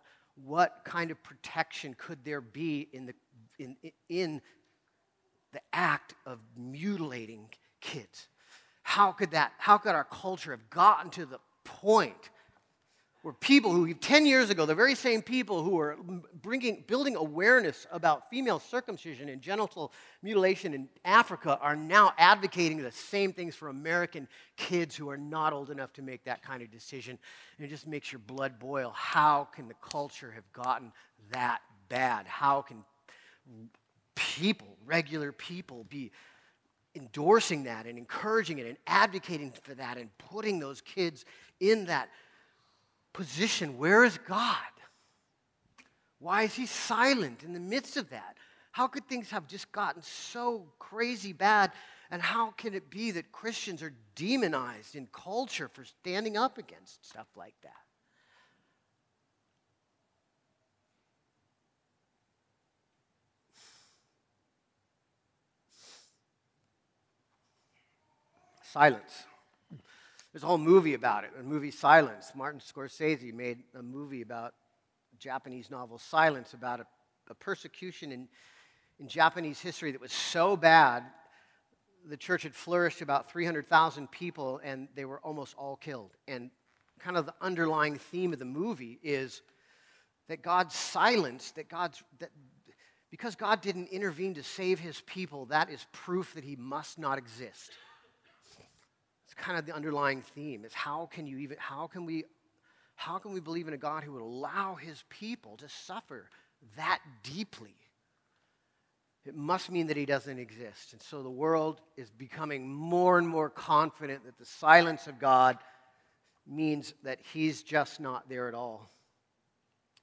what 0.45 0.81
kind 0.85 1.11
of 1.11 1.23
protection 1.23 1.95
could 1.99 2.25
there 2.25 2.41
be 2.41 2.89
in 2.93 3.07
the, 3.07 3.15
in, 3.59 3.77
in 4.09 4.41
the 5.53 5.61
act 5.73 6.15
of 6.27 6.39
mutilating 6.57 7.49
kids? 7.81 8.29
How 8.83 9.13
could 9.13 9.33
that, 9.33 9.53
how 9.59 9.79
could 9.79 9.95
our 9.95 10.05
culture 10.05 10.53
have 10.53 10.71
gotten 10.71 11.11
to 11.13 11.27
the 11.27 11.39
point 11.65 12.31
were 13.25 13.33
people 13.33 13.73
who 13.73 13.93
10 13.93 14.27
years 14.27 14.49
ago, 14.49 14.65
the 14.65 14.75
very 14.75 14.95
same 14.95 15.23
people 15.23 15.63
who 15.63 15.71
were 15.71 15.97
bringing, 16.41 16.85
building 16.87 17.17
awareness 17.17 17.87
about 17.91 18.31
female 18.31 18.61
circumcision 18.61 19.29
and 19.29 19.43
genital 19.43 19.93
mutilation 20.23 20.73
in 20.73 20.89
Africa 21.05 21.59
are 21.61 21.75
now 21.75 22.13
advocating 22.17 22.81
the 22.81 22.93
same 22.93 23.33
things 23.33 23.57
for 23.57 23.69
American 23.69 24.29
kids 24.57 24.95
who 24.95 25.11
are 25.11 25.17
not 25.17 25.53
old 25.53 25.71
enough 25.71 25.93
to 25.95 26.03
make 26.03 26.25
that 26.25 26.43
kind 26.43 26.63
of 26.63 26.71
decision. 26.71 27.19
And 27.57 27.67
it 27.67 27.71
just 27.71 27.89
makes 27.89 28.13
your 28.13 28.21
blood 28.21 28.59
boil. 28.59 28.93
How 28.95 29.49
can 29.53 29.67
the 29.67 29.75
culture 29.75 30.31
have 30.31 30.51
gotten 30.53 30.93
that 31.33 31.61
bad? 31.89 32.27
How 32.27 32.63
can 32.63 32.85
people, 34.15 34.77
regular 34.87 35.33
people, 35.33 35.85
be 35.89 36.13
endorsing 36.95 37.65
that 37.65 37.87
and 37.87 37.99
encouraging 37.99 38.59
it 38.59 38.67
and 38.67 38.77
advocating 38.87 39.53
for 39.63 39.75
that 39.75 39.99
and 39.99 40.09
putting 40.19 40.59
those 40.59 40.81
kids 40.81 41.25
in 41.61 41.87
that 41.87 42.09
position. 43.19 43.79
Where 43.79 44.05
is 44.05 44.17
God? 44.29 44.55
Why 46.21 46.45
is 46.45 46.55
he 46.55 46.67
silent 46.67 47.43
in 47.43 47.53
the 47.53 47.59
midst 47.59 47.97
of 47.97 48.11
that? 48.11 48.37
How 48.71 48.87
could 48.87 49.09
things 49.09 49.31
have 49.31 49.49
just 49.49 49.73
gotten 49.73 50.03
so 50.03 50.69
crazy 50.79 51.33
bad? 51.33 51.73
And 52.13 52.23
how 52.23 52.53
can 52.53 52.75
it 52.75 52.89
be 52.91 53.11
that 53.11 53.33
Christians 53.33 53.83
are 53.83 53.93
demonized 54.15 54.95
in 54.95 55.09
culture 55.13 55.69
for 55.69 55.85
standing 55.85 56.37
up 56.37 56.59
against 56.59 57.05
stuff 57.05 57.27
like 57.35 57.57
that? 57.63 57.73
Silence. 68.73 69.25
There's 70.39 70.45
a 70.45 70.47
whole 70.47 70.59
movie 70.59 70.95
about 70.95 71.25
it, 71.25 71.31
a 71.37 71.43
movie 71.43 71.73
Silence. 71.73 72.31
Martin 72.33 72.61
Scorsese 72.61 73.35
made 73.35 73.65
a 73.77 73.83
movie 73.83 74.23
about 74.23 74.55
a 75.13 75.17
Japanese 75.19 75.69
novel 75.69 75.99
Silence 75.99 76.55
about 76.55 76.79
a, 76.79 76.87
a 77.29 77.35
persecution 77.35 78.13
in, 78.13 78.29
in 79.01 79.09
Japanese 79.09 79.59
history 79.59 79.91
that 79.91 80.01
was 80.01 80.13
so 80.13 80.57
bad, 80.57 81.03
the 82.09 82.17
church 82.17 82.45
had 82.45 82.55
flourished 82.55 83.03
about 83.03 83.29
300,000 83.29 84.09
people 84.13 84.61
and 84.63 84.87
they 84.95 85.05
were 85.05 85.19
almost 85.23 85.57
all 85.59 85.75
killed. 85.75 86.13
And 86.29 86.53
kind 87.01 87.17
of 87.17 87.27
the 87.27 87.35
underlying 87.41 87.97
theme 87.97 88.33
of 88.33 88.39
the 88.39 88.45
movie 88.45 89.01
is 89.03 89.43
that 90.29 90.41
God's 90.41 90.77
silence, 90.77 91.51
that 91.57 91.69
God's, 91.69 92.01
that 92.21 92.31
because 93.11 93.35
God 93.35 93.61
didn't 93.61 93.89
intervene 93.89 94.35
to 94.35 94.45
save 94.45 94.79
his 94.79 95.01
people, 95.01 95.47
that 95.47 95.69
is 95.69 95.85
proof 95.91 96.33
that 96.35 96.45
he 96.45 96.55
must 96.55 96.97
not 96.97 97.19
exist 97.19 97.73
kind 99.39 99.59
of 99.59 99.67
the 99.67 99.75
underlying 99.75 100.23
theme 100.23 100.65
is 100.65 100.75
how 100.75 101.09
can 101.13 101.27
you 101.27 101.39
even 101.39 101.57
how 101.59 101.87
can 101.87 102.05
we 102.05 102.25
how 102.97 103.19
can 103.19 103.33
we 103.33 103.41
believe 103.41 103.69
in 103.69 103.75
a 103.75 103.79
God 103.79 104.03
who 104.03 104.13
would 104.13 104.23
allow 104.23 104.75
his 104.75 105.05
people 105.09 105.57
to 105.59 105.69
suffer 105.69 106.29
that 106.77 107.01
deeply? 107.23 107.77
It 109.25 109.37
must 109.37 109.71
mean 109.71 109.87
that 109.87 109.97
he 109.97 110.05
doesn't 110.05 110.39
exist. 110.39 110.95
And 110.95 111.03
so 111.03 111.23
the 111.23 111.31
world 111.31 111.81
is 111.97 112.11
becoming 112.11 112.69
more 112.69 113.19
and 113.19 113.29
more 113.29 113.51
confident 113.51 114.25
that 114.25 114.39
the 114.39 114.45
silence 114.45 115.07
of 115.07 115.19
God 115.19 115.59
means 116.47 116.93
that 117.05 117.19
he's 117.33 117.63
just 117.63 118.01
not 118.01 118.29
there 118.29 118.49
at 118.49 118.55
all. 118.55 118.91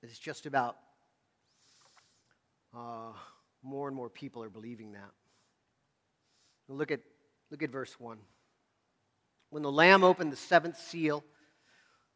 It's 0.01 0.19
just 0.19 0.45
about 0.45 0.77
uh, 2.73 3.11
more 3.63 3.87
and 3.87 3.97
more 3.97 4.09
people 4.09 4.43
are 4.43 4.49
believing 4.49 4.93
that. 4.93 5.11
Look 6.69 6.91
at, 6.91 7.01
look 7.51 7.63
at 7.63 7.71
verse 7.71 7.99
1. 7.99 8.17
When 9.55 9.63
the 9.63 9.71
Lamb 9.71 10.03
opened 10.03 10.33
the 10.33 10.35
seventh 10.35 10.77
seal, 10.77 11.23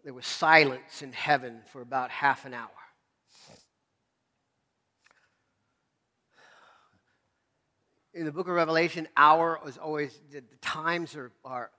there 0.03 0.13
was 0.13 0.25
silence 0.25 1.01
in 1.01 1.13
heaven 1.13 1.61
for 1.71 1.81
about 1.81 2.09
half 2.09 2.43
an 2.43 2.53
hour. 2.53 2.67
In 8.13 8.25
the 8.25 8.33
book 8.33 8.49
of 8.49 8.55
Revelation, 8.55 9.07
hour 9.15 9.57
is 9.65 9.77
always, 9.77 10.19
the 10.33 10.43
times 10.59 11.15
are, 11.15 11.31
are 11.45 11.71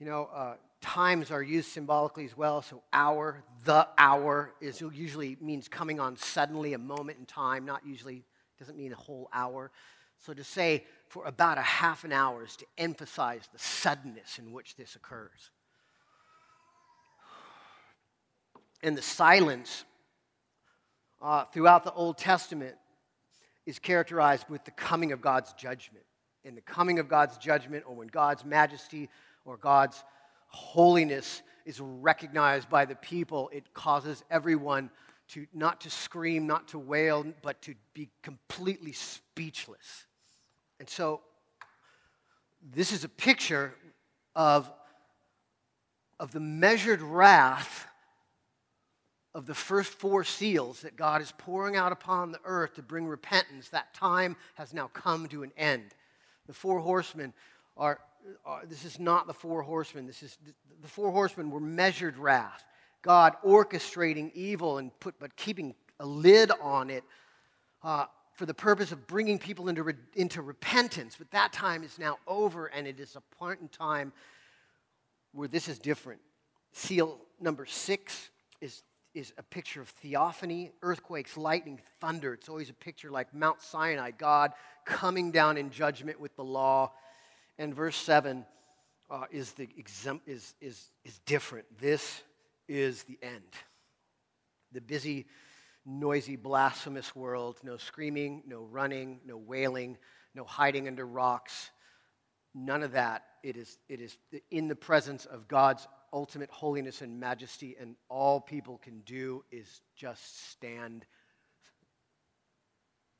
you 0.00 0.06
know, 0.06 0.30
uh, 0.34 0.54
times 0.80 1.30
are 1.30 1.42
used 1.42 1.68
symbolically 1.68 2.24
as 2.24 2.34
well. 2.34 2.62
So, 2.62 2.82
hour, 2.90 3.44
the 3.66 3.86
hour, 3.98 4.54
is 4.62 4.80
usually 4.80 5.36
means 5.38 5.68
coming 5.68 6.00
on 6.00 6.16
suddenly, 6.16 6.72
a 6.72 6.78
moment 6.78 7.18
in 7.18 7.26
time, 7.26 7.66
not 7.66 7.84
usually, 7.84 8.24
doesn't 8.58 8.78
mean 8.78 8.94
a 8.94 8.96
whole 8.96 9.28
hour. 9.34 9.70
So, 10.20 10.32
to 10.32 10.42
say 10.42 10.86
for 11.08 11.24
about 11.26 11.58
a 11.58 11.62
half 11.62 12.04
an 12.04 12.12
hour 12.12 12.44
is 12.44 12.56
to 12.56 12.66
emphasize 12.78 13.48
the 13.52 13.58
suddenness 13.58 14.38
in 14.38 14.52
which 14.52 14.76
this 14.76 14.96
occurs. 14.96 15.50
And 18.82 18.96
the 18.96 19.02
silence 19.02 19.84
uh, 21.22 21.44
throughout 21.46 21.84
the 21.84 21.92
Old 21.92 22.18
Testament 22.18 22.74
is 23.66 23.78
characterized 23.78 24.46
with 24.48 24.64
the 24.64 24.70
coming 24.72 25.12
of 25.12 25.20
God's 25.20 25.52
judgment. 25.54 26.04
In 26.44 26.54
the 26.54 26.60
coming 26.60 26.98
of 26.98 27.08
God's 27.08 27.38
judgment, 27.38 27.84
or 27.86 27.94
when 27.94 28.08
God's 28.08 28.44
majesty 28.44 29.08
or 29.46 29.56
God's 29.56 30.04
holiness 30.48 31.42
is 31.64 31.80
recognized 31.80 32.68
by 32.68 32.84
the 32.84 32.96
people, 32.96 33.50
it 33.52 33.72
causes 33.72 34.22
everyone 34.30 34.90
to 35.28 35.46
not 35.54 35.80
to 35.80 35.90
scream, 35.90 36.46
not 36.46 36.68
to 36.68 36.78
wail, 36.78 37.24
but 37.42 37.62
to 37.62 37.74
be 37.94 38.10
completely 38.22 38.92
speechless. 38.92 40.06
And 40.80 40.88
so, 40.88 41.20
this 42.62 42.92
is 42.92 43.04
a 43.04 43.08
picture 43.08 43.74
of, 44.34 44.70
of 46.18 46.32
the 46.32 46.40
measured 46.40 47.02
wrath 47.02 47.86
of 49.34 49.46
the 49.46 49.54
first 49.54 49.92
four 49.92 50.22
seals 50.22 50.82
that 50.82 50.96
God 50.96 51.20
is 51.20 51.32
pouring 51.36 51.76
out 51.76 51.90
upon 51.90 52.30
the 52.30 52.40
earth 52.44 52.74
to 52.74 52.82
bring 52.82 53.06
repentance, 53.06 53.68
that 53.70 53.92
time 53.92 54.36
has 54.54 54.72
now 54.72 54.88
come 54.88 55.26
to 55.28 55.42
an 55.42 55.52
end. 55.56 55.82
The 56.46 56.52
four 56.52 56.78
horsemen 56.78 57.32
are, 57.76 57.98
are 58.44 58.64
this 58.64 58.84
is 58.84 59.00
not 59.00 59.26
the 59.26 59.34
four 59.34 59.62
horsemen. 59.62 60.06
This 60.06 60.22
is 60.22 60.38
the 60.80 60.88
four 60.88 61.10
horsemen 61.10 61.50
were 61.50 61.60
measured 61.60 62.16
wrath. 62.16 62.64
God 63.02 63.34
orchestrating 63.44 64.32
evil 64.34 64.78
and 64.78 64.98
put, 65.00 65.18
but 65.18 65.34
keeping 65.36 65.74
a 65.98 66.06
lid 66.06 66.52
on 66.62 66.88
it 66.90 67.04
uh, 67.82 68.06
for 68.34 68.46
the 68.46 68.54
purpose 68.54 68.92
of 68.92 69.06
bringing 69.06 69.38
people 69.38 69.68
into, 69.68 69.82
re, 69.82 69.94
into 70.14 70.42
repentance. 70.42 71.16
But 71.16 71.30
that 71.30 71.52
time 71.52 71.82
is 71.82 71.98
now 71.98 72.18
over, 72.26 72.66
and 72.66 72.86
it 72.86 73.00
is 73.00 73.16
a 73.16 73.20
point 73.36 73.60
in 73.60 73.68
time 73.68 74.12
where 75.32 75.48
this 75.48 75.68
is 75.68 75.78
different. 75.78 76.20
Seal 76.72 77.18
number 77.40 77.66
six 77.66 78.30
is 78.60 78.82
is 79.14 79.32
a 79.38 79.42
picture 79.42 79.80
of 79.80 79.88
theophany, 79.88 80.72
earthquakes, 80.82 81.36
lightning, 81.36 81.80
thunder. 82.00 82.34
It's 82.34 82.48
always 82.48 82.68
a 82.68 82.74
picture 82.74 83.10
like 83.10 83.32
Mount 83.32 83.62
Sinai, 83.62 84.10
God 84.10 84.52
coming 84.84 85.30
down 85.30 85.56
in 85.56 85.70
judgment 85.70 86.20
with 86.20 86.34
the 86.36 86.44
law. 86.44 86.90
And 87.58 87.72
verse 87.74 87.96
7 87.96 88.44
uh, 89.10 89.24
is, 89.30 89.52
the 89.52 89.68
exempt, 89.78 90.28
is, 90.28 90.54
is, 90.60 90.90
is 91.04 91.20
different. 91.26 91.66
This 91.80 92.22
is 92.68 93.04
the 93.04 93.18
end. 93.22 93.42
The 94.72 94.80
busy, 94.80 95.26
noisy, 95.86 96.36
blasphemous 96.36 97.14
world 97.14 97.58
no 97.62 97.76
screaming, 97.76 98.42
no 98.46 98.62
running, 98.62 99.20
no 99.26 99.36
wailing, 99.36 99.96
no 100.34 100.44
hiding 100.44 100.88
under 100.88 101.06
rocks. 101.06 101.70
None 102.54 102.82
of 102.82 102.92
that. 102.92 103.24
It 103.42 103.56
is, 103.56 103.78
it 103.88 104.00
is 104.00 104.16
in 104.50 104.68
the 104.68 104.76
presence 104.76 105.26
of 105.26 105.48
God's 105.48 105.86
ultimate 106.12 106.50
holiness 106.50 107.02
and 107.02 107.18
majesty, 107.18 107.76
and 107.78 107.96
all 108.08 108.40
people 108.40 108.78
can 108.78 109.00
do 109.00 109.44
is 109.50 109.82
just 109.96 110.50
stand 110.50 111.04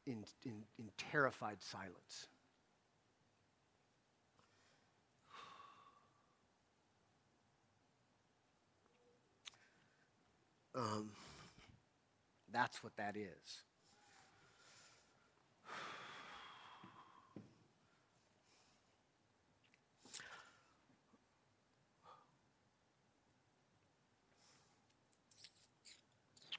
in, 0.07 0.25
in, 0.45 0.63
in 0.79 0.91
terrified 1.11 1.61
silence. 1.61 2.29
Um, 10.77 11.11
that's 12.55 12.83
what 12.85 12.97
that 12.97 13.17
is. 13.17 13.63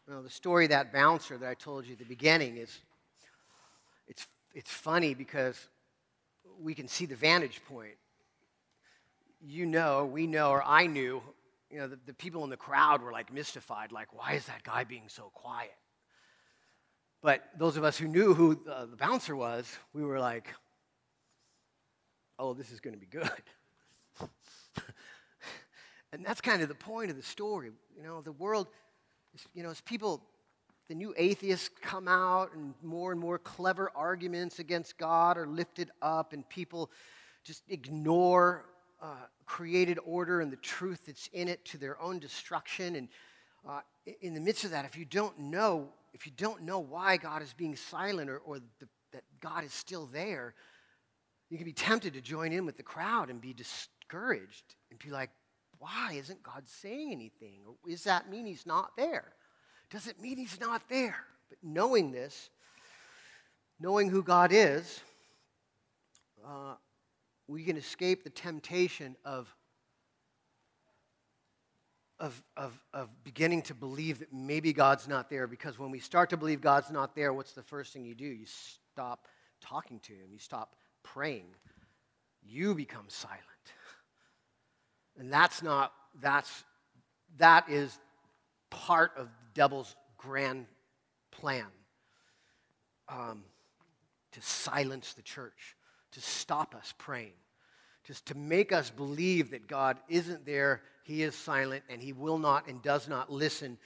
Well, 0.08 0.21
the 0.21 0.29
story 0.29 0.65
of 0.65 0.69
that 0.69 0.93
bouncer 0.93 1.38
that 1.38 1.49
I 1.49 1.55
told 1.55 1.86
you 1.86 1.93
at 1.93 1.99
the 1.99 2.05
beginning 2.05 2.58
is 2.58 2.77
it's, 4.08 4.27
it's 4.53 4.69
funny 4.69 5.15
because 5.15 5.67
we 6.62 6.75
can 6.75 6.88
see 6.88 7.08
the 7.08 7.15
vantage 7.15 7.62
point. 7.67 7.95
You 9.41 9.65
know, 9.65 10.05
we 10.05 10.27
know, 10.27 10.51
or 10.51 10.63
I 10.63 10.86
knew, 10.86 11.23
you 11.71 11.79
know, 11.79 11.88
the, 11.88 11.97
the 12.05 12.13
people 12.13 12.43
in 12.43 12.51
the 12.51 12.58
crowd 12.58 13.01
were 13.01 13.12
like 13.12 13.34
mystified, 13.34 13.91
like, 13.91 14.13
why 14.13 14.34
is 14.34 14.45
that 14.45 14.63
guy 14.63 14.84
being 14.84 15.08
so 15.08 15.31
quiet? 15.34 15.73
But 17.25 17.43
those 17.57 17.75
of 17.75 17.83
us 17.83 17.97
who 17.97 18.07
knew 18.07 18.35
who 18.35 18.53
the, 18.53 18.88
the 18.91 18.95
bouncer 18.95 19.35
was, 19.35 19.65
we 19.93 20.03
were 20.03 20.19
like, 20.19 20.53
oh, 22.38 22.53
this 22.53 22.71
is 22.71 22.79
going 22.79 22.93
to 22.93 22.99
be 22.99 23.07
good. 23.07 23.31
and 26.13 26.23
that's 26.23 26.39
kind 26.39 26.61
of 26.61 26.69
the 26.69 26.75
point 26.75 27.09
of 27.09 27.17
the 27.17 27.23
story. 27.23 27.71
You 27.97 28.03
know, 28.03 28.21
the 28.21 28.31
world 28.31 28.67
you 29.55 29.63
know, 29.63 29.71
as 29.71 29.81
people, 29.81 30.21
the 30.88 30.93
new 30.93 31.15
atheists 31.17 31.71
come 31.81 32.07
out 32.07 32.53
and 32.53 32.75
more 32.83 33.11
and 33.11 33.19
more 33.19 33.39
clever 33.39 33.91
arguments 33.95 34.59
against 34.59 34.95
God 34.99 35.35
are 35.35 35.47
lifted 35.47 35.89
up, 36.03 36.31
and 36.31 36.47
people 36.47 36.91
just 37.43 37.63
ignore 37.69 38.65
uh, 39.01 39.25
created 39.47 39.97
order 40.05 40.41
and 40.41 40.51
the 40.51 40.57
truth 40.57 41.07
that's 41.07 41.27
in 41.33 41.47
it 41.47 41.65
to 41.65 41.79
their 41.79 41.99
own 41.99 42.19
destruction. 42.19 42.97
And 42.97 43.09
uh, 43.67 43.79
in 44.21 44.35
the 44.35 44.39
midst 44.39 44.63
of 44.63 44.69
that, 44.69 44.85
if 44.85 44.95
you 44.95 45.05
don't 45.05 45.39
know, 45.39 45.89
if 46.15 46.25
you 46.25 46.32
don't 46.38 46.63
know 46.63 46.80
why 46.80 47.17
God 47.17 47.41
is 47.41 47.54
being 47.54 47.75
silent 47.75 48.30
or, 48.30 48.38
or 48.38 48.60
the, 48.80 48.88
that 49.12 49.23
God 49.41 49.65
is 49.65 49.73
still 49.73 50.06
there, 50.06 50.56
you 51.49 51.58
can 51.58 51.65
be 51.65 51.73
tempted 51.73 52.13
to 52.13 52.21
join 52.21 52.54
in 52.54 52.65
with 52.65 52.78
the 52.78 52.84
crowd 52.84 53.30
and 53.30 53.41
be 53.41 53.54
discouraged 53.54 54.75
and 54.89 54.97
be 54.97 55.10
like, 55.10 55.30
why 55.78 56.15
isn't 56.17 56.41
God 56.41 56.63
saying 56.65 57.12
anything? 57.12 57.60
Or 57.67 57.75
does 57.89 58.06
that 58.06 58.30
mean 58.30 58.45
he's 58.45 58.65
not 58.65 58.91
there? 58.95 59.34
Does 59.89 60.08
it 60.08 60.21
mean 60.21 60.38
he's 60.38 60.58
not 60.58 60.84
there? 60.88 61.17
But 61.49 61.58
knowing 61.62 62.13
this, 62.13 62.49
knowing 63.78 64.10
who 64.10 64.23
God 64.23 64.54
is, 64.54 65.01
uh, 66.47 66.75
we 67.49 67.65
can 67.65 67.75
escape 67.75 68.23
the 68.23 68.30
temptation 68.30 69.17
of, 69.25 69.54
of, 72.19 72.41
of, 72.56 72.80
of 72.93 73.10
beginning 73.23 73.62
to 73.63 73.73
believe 73.73 74.19
that 74.19 74.34
maybe 74.34 74.73
God's 74.73 75.08
not 75.08 75.30
there. 75.30 75.47
Because 75.47 75.78
when 75.78 75.91
we 75.91 75.99
start 75.99 76.30
to 76.30 76.38
believe 76.38 76.62
God's 76.62 76.89
not 76.89 77.15
there, 77.15 77.34
what's 77.34 77.54
the 77.54 77.63
first 77.63 77.93
thing 77.93 78.06
you 78.06 78.15
do? 78.15 78.25
You 78.25 78.45
stop 78.45 79.28
talking 79.62 79.99
to 80.01 80.13
Him, 80.13 80.30
you 80.32 80.39
stop 80.39 80.75
praying, 81.04 81.47
you 82.43 82.75
become 82.75 83.06
silent. 83.08 83.41
And 85.17 85.32
that's 85.32 85.63
not, 85.63 85.93
that's, 86.21 86.63
that 87.38 87.69
is 87.69 87.97
part 88.69 89.12
of 89.17 89.28
the 89.28 89.49
devil's 89.54 89.95
grand 90.17 90.65
plan 91.32 91.65
um, 93.08 93.43
to 94.34 94.41
silence 94.41 95.13
the 95.13 95.21
church, 95.21 95.75
to 96.12 96.21
stop 96.21 96.75
us 96.75 96.93
praying, 96.97 97.34
just 98.04 98.25
to 98.28 98.38
make 98.38 98.71
us 98.71 98.89
believe 98.89 99.51
that 99.51 99.67
God 99.67 99.97
isn't 100.10 100.45
there, 100.45 100.82
He 101.06 101.22
is 101.22 101.36
silent, 101.36 101.84
and 101.88 102.02
He 102.02 102.13
will 102.13 102.39
not 102.39 102.68
and 102.68 102.82
does 102.82 103.08
not 103.08 103.32
listen 103.32 103.78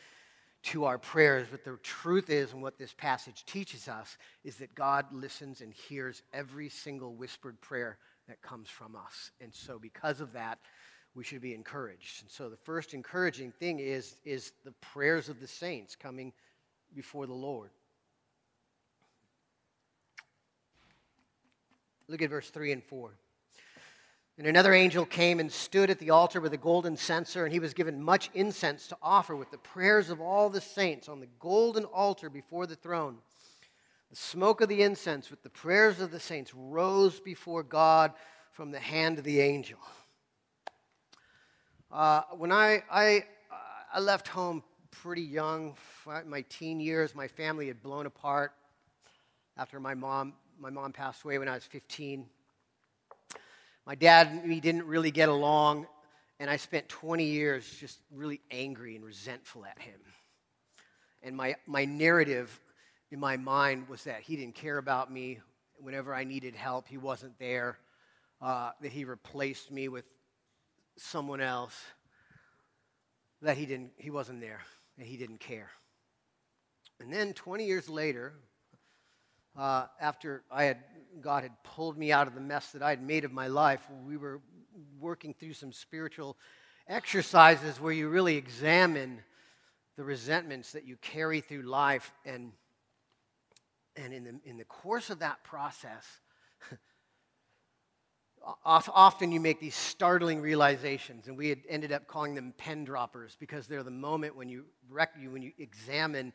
to 0.64 0.86
our 0.86 0.98
prayers. 0.98 1.50
But 1.52 1.66
the 1.66 1.76
truth 1.84 2.30
is, 2.30 2.54
and 2.54 2.62
what 2.62 2.78
this 2.78 2.94
passage 2.94 3.44
teaches 3.46 3.90
us, 3.90 4.18
is 4.46 4.56
that 4.56 4.74
God 4.74 5.06
listens 5.12 5.60
and 5.60 5.74
hears 5.74 6.24
every 6.34 6.70
single 6.70 7.14
whispered 7.14 7.60
prayer 7.60 7.98
that 8.30 8.42
comes 8.42 8.70
from 8.70 8.96
us. 8.96 9.32
And 9.42 9.54
so, 9.54 9.78
because 9.78 10.22
of 10.22 10.32
that, 10.32 10.60
we 11.14 11.26
should 11.26 11.42
be 11.42 11.54
encouraged. 11.54 12.22
And 12.22 12.32
so 12.32 12.48
the 12.48 12.56
first 12.56 12.94
encouraging 12.94 13.52
thing 13.52 13.80
is, 13.80 14.16
is 14.24 14.54
the 14.64 14.72
prayers 14.80 15.28
of 15.28 15.42
the 15.42 15.48
saints 15.48 15.98
coming 15.98 16.32
before 16.96 17.28
the 17.28 17.34
Lord. 17.34 17.72
Look 22.08 22.22
at 22.22 22.30
verse 22.30 22.50
3 22.50 22.72
and 22.72 22.84
4. 22.84 23.12
And 24.40 24.48
another 24.48 24.74
angel 24.74 25.06
came 25.06 25.42
and 25.42 25.52
stood 25.52 25.90
at 25.90 26.00
the 26.00 26.12
altar 26.12 26.40
with 26.40 26.54
a 26.54 26.58
golden 26.58 26.96
censer, 26.96 27.44
and 27.44 27.52
he 27.52 27.60
was 27.60 27.74
given 27.74 28.02
much 28.02 28.30
incense 28.34 28.88
to 28.88 28.98
offer 29.04 29.36
with 29.36 29.52
the 29.52 29.58
prayers 29.58 30.10
of 30.10 30.22
all 30.22 30.50
the 30.50 30.62
saints 30.62 31.10
on 31.10 31.20
the 31.20 31.28
golden 31.42 31.84
altar 31.84 32.30
before 32.30 32.66
the 32.66 32.78
throne. 32.78 33.18
The 34.10 34.16
smoke 34.16 34.62
of 34.62 34.70
the 34.70 34.82
incense 34.82 35.30
with 35.30 35.44
the 35.44 35.50
prayers 35.50 36.00
of 36.00 36.12
the 36.12 36.22
saints 36.22 36.54
rose 36.56 37.20
before 37.20 37.64
God 37.64 38.14
from 38.54 38.72
the 38.72 38.80
hand 38.80 39.18
of 39.18 39.26
the 39.26 39.42
angel. 39.42 39.80
Uh, 41.92 42.22
when 42.38 42.54
I, 42.54 42.82
I, 42.90 43.26
I 43.94 44.00
left 44.00 44.30
home 44.30 44.64
pretty 44.90 45.24
young, 45.24 45.76
my 46.26 46.46
teen 46.48 46.80
years, 46.80 47.14
my 47.14 47.28
family 47.28 47.68
had 47.68 47.84
blown 47.84 48.06
apart 48.06 48.54
after 49.58 49.82
my 49.82 49.96
mom, 49.96 50.32
my 50.58 50.70
mom 50.70 50.94
passed 50.94 51.26
away 51.26 51.38
when 51.40 51.50
I 51.50 51.56
was 51.56 51.66
15. 51.66 52.26
My 53.86 53.96
dad 53.96 54.28
and 54.28 54.46
me 54.46 54.60
didn't 54.60 54.86
really 54.86 55.12
get 55.12 55.30
along, 55.30 55.88
and 56.40 56.50
I 56.50 56.58
spent 56.58 56.88
20 56.90 57.26
years 57.26 57.70
just 57.80 58.00
really 58.12 58.42
angry 58.52 58.96
and 58.96 59.04
resentful 59.04 59.66
at 59.66 59.80
him. 59.80 60.00
And 61.22 61.36
my, 61.36 61.56
my 61.66 61.86
narrative 61.86 62.60
in 63.12 63.20
my 63.20 63.38
mind 63.38 63.90
was 63.90 64.04
that 64.04 64.22
he 64.22 64.36
didn't 64.36 64.56
care 64.56 64.78
about 64.78 65.12
me. 65.12 65.40
Whenever 65.78 66.14
I 66.14 66.24
needed 66.24 66.56
help, 66.56 66.88
he 66.88 66.98
wasn't 66.98 67.38
there. 67.40 67.78
Uh, 68.42 68.72
that 68.82 68.92
he 68.92 69.04
replaced 69.04 69.72
me 69.72 69.90
with 69.90 70.06
someone 70.98 71.42
else. 71.42 71.78
That 73.42 73.58
he 73.58 73.66
didn't, 73.66 73.92
he 73.98 74.10
wasn't 74.10 74.40
there. 74.40 74.62
That 74.98 75.08
he 75.08 75.18
didn't 75.18 75.40
care. 75.40 75.70
And 77.02 77.12
then 77.12 77.34
20 77.34 77.66
years 77.66 77.90
later, 77.90 78.34
uh, 79.58 79.86
after 80.00 80.44
I 80.52 80.66
had 80.66 80.78
God 81.22 81.44
had 81.44 81.64
pulled 81.64 81.98
me 81.98 82.12
out 82.12 82.28
of 82.28 82.36
the 82.36 82.42
mess 82.42 82.72
that 82.72 82.82
I 82.82 82.90
had 82.92 83.02
made 83.02 83.26
of 83.26 83.32
my 83.32 83.48
life, 83.48 83.82
we 84.06 84.18
were 84.18 84.42
working 85.00 85.34
through 85.34 85.54
some 85.54 85.72
spiritual 85.72 86.38
exercises 86.88 87.80
where 87.80 87.94
you 87.94 88.10
really 88.10 88.36
examine 88.36 89.22
the 89.98 90.04
resentments 90.04 90.72
that 90.72 90.86
you 90.86 90.98
carry 90.98 91.42
through 91.42 91.64
life 91.64 92.12
and 92.26 92.52
and 93.96 94.14
in 94.14 94.24
the, 94.24 94.40
in 94.46 94.58
the 94.58 94.66
course 94.66 95.10
of 95.10 95.20
that 95.20 95.44
process, 95.44 96.06
often 98.66 99.32
you 99.32 99.40
make 99.40 99.60
these 99.60 99.76
startling 99.76 100.42
realizations, 100.42 101.28
and 101.28 101.38
we 101.38 101.50
had 101.50 101.60
ended 101.68 101.92
up 101.92 102.08
calling 102.08 102.36
them 102.36 102.54
pen 102.58 102.86
droppers 102.86 103.36
because 103.40 103.68
they're 103.68 103.84
the 103.84 103.92
moment 103.92 104.36
when 104.36 104.48
you, 104.48 104.66
rec- 104.90 105.16
when 105.30 105.42
you 105.42 105.52
examine 105.58 106.32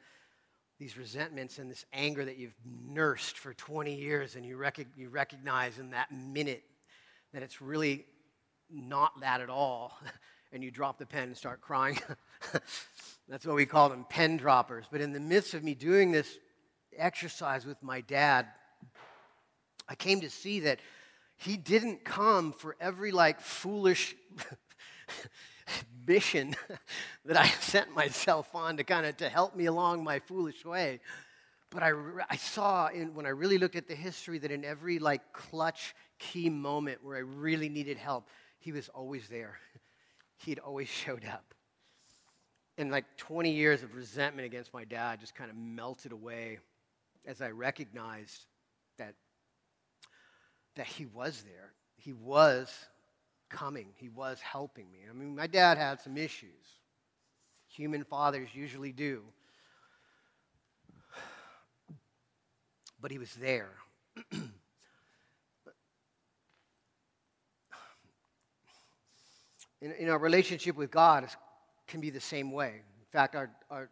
these 0.84 0.98
resentments 0.98 1.58
and 1.58 1.70
this 1.70 1.86
anger 1.94 2.26
that 2.26 2.36
you've 2.36 2.52
nursed 2.86 3.38
for 3.38 3.54
20 3.54 3.94
years, 3.94 4.36
and 4.36 4.44
you, 4.44 4.54
rec- 4.58 4.86
you 4.98 5.08
recognize 5.08 5.78
in 5.78 5.92
that 5.92 6.12
minute 6.12 6.62
that 7.32 7.42
it's 7.42 7.62
really 7.62 8.04
not 8.70 9.18
that 9.22 9.40
at 9.40 9.48
all, 9.48 9.98
and 10.52 10.62
you 10.62 10.70
drop 10.70 10.98
the 10.98 11.06
pen 11.06 11.22
and 11.22 11.36
start 11.38 11.62
crying. 11.62 11.98
That's 13.30 13.46
what 13.46 13.56
we 13.56 13.64
call 13.64 13.88
them 13.88 14.04
pen 14.10 14.36
droppers. 14.36 14.84
But 14.92 15.00
in 15.00 15.14
the 15.14 15.20
midst 15.20 15.54
of 15.54 15.64
me 15.64 15.74
doing 15.74 16.12
this 16.12 16.36
exercise 16.94 17.64
with 17.64 17.82
my 17.82 18.02
dad, 18.02 18.44
I 19.88 19.94
came 19.94 20.20
to 20.20 20.28
see 20.28 20.60
that 20.60 20.80
he 21.38 21.56
didn't 21.56 22.04
come 22.04 22.52
for 22.52 22.76
every 22.78 23.10
like 23.10 23.40
foolish 23.40 24.14
mission 26.06 26.54
that 27.24 27.36
I 27.36 27.46
sent 27.60 27.94
myself 27.94 28.54
on 28.54 28.76
to 28.76 28.84
kind 28.84 29.06
of 29.06 29.16
to 29.18 29.28
help 29.28 29.56
me 29.56 29.66
along 29.66 30.04
my 30.04 30.18
foolish 30.18 30.64
way. 30.64 31.00
But 31.70 31.82
I, 31.82 31.92
I 32.30 32.36
saw 32.36 32.88
in, 32.88 33.14
when 33.14 33.26
I 33.26 33.30
really 33.30 33.58
looked 33.58 33.76
at 33.76 33.88
the 33.88 33.94
history 33.94 34.38
that 34.38 34.50
in 34.50 34.64
every 34.64 34.98
like 34.98 35.32
clutch 35.32 35.94
key 36.18 36.48
moment 36.48 37.02
where 37.02 37.16
I 37.16 37.20
really 37.20 37.68
needed 37.68 37.96
help, 37.96 38.28
he 38.58 38.72
was 38.72 38.88
always 38.90 39.28
there. 39.28 39.58
He'd 40.38 40.60
always 40.60 40.88
showed 40.88 41.24
up. 41.24 41.54
And 42.78 42.90
like 42.90 43.04
20 43.16 43.50
years 43.50 43.82
of 43.82 43.94
resentment 43.94 44.46
against 44.46 44.72
my 44.72 44.84
dad 44.84 45.20
just 45.20 45.34
kind 45.34 45.50
of 45.50 45.56
melted 45.56 46.12
away 46.12 46.58
as 47.26 47.40
I 47.40 47.50
recognized 47.50 48.46
that, 48.98 49.14
that 50.76 50.86
he 50.86 51.06
was 51.06 51.42
there. 51.42 51.72
He 51.96 52.12
was 52.12 52.72
coming. 53.54 53.88
He 53.96 54.08
was 54.08 54.40
helping 54.40 54.90
me. 54.90 54.98
I 55.08 55.12
mean, 55.12 55.34
my 55.36 55.46
dad 55.46 55.78
had 55.78 56.00
some 56.00 56.16
issues. 56.16 56.50
Human 57.68 58.04
fathers 58.04 58.48
usually 58.52 58.92
do. 58.92 59.22
But 63.00 63.10
he 63.10 63.18
was 63.18 63.34
there. 63.34 63.70
in, 69.80 69.92
in 69.98 70.08
our 70.08 70.18
relationship 70.18 70.76
with 70.76 70.90
God 70.90 71.28
can 71.86 72.00
be 72.00 72.10
the 72.10 72.20
same 72.20 72.50
way. 72.50 72.72
In 72.72 73.06
fact, 73.12 73.36
our, 73.36 73.50
our 73.70 73.90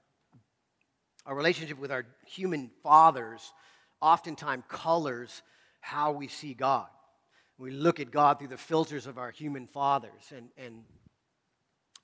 our 1.26 1.34
relationship 1.34 1.78
with 1.78 1.92
our 1.92 2.04
human 2.26 2.70
fathers 2.82 3.52
oftentimes 4.00 4.64
colors 4.68 5.42
how 5.80 6.12
we 6.12 6.28
see 6.28 6.54
God. 6.54 6.88
We 7.62 7.70
look 7.70 8.00
at 8.00 8.10
God 8.10 8.40
through 8.40 8.48
the 8.48 8.56
filters 8.56 9.06
of 9.06 9.18
our 9.18 9.30
human 9.30 9.68
fathers. 9.68 10.32
And, 10.36 10.48
and, 10.58 10.82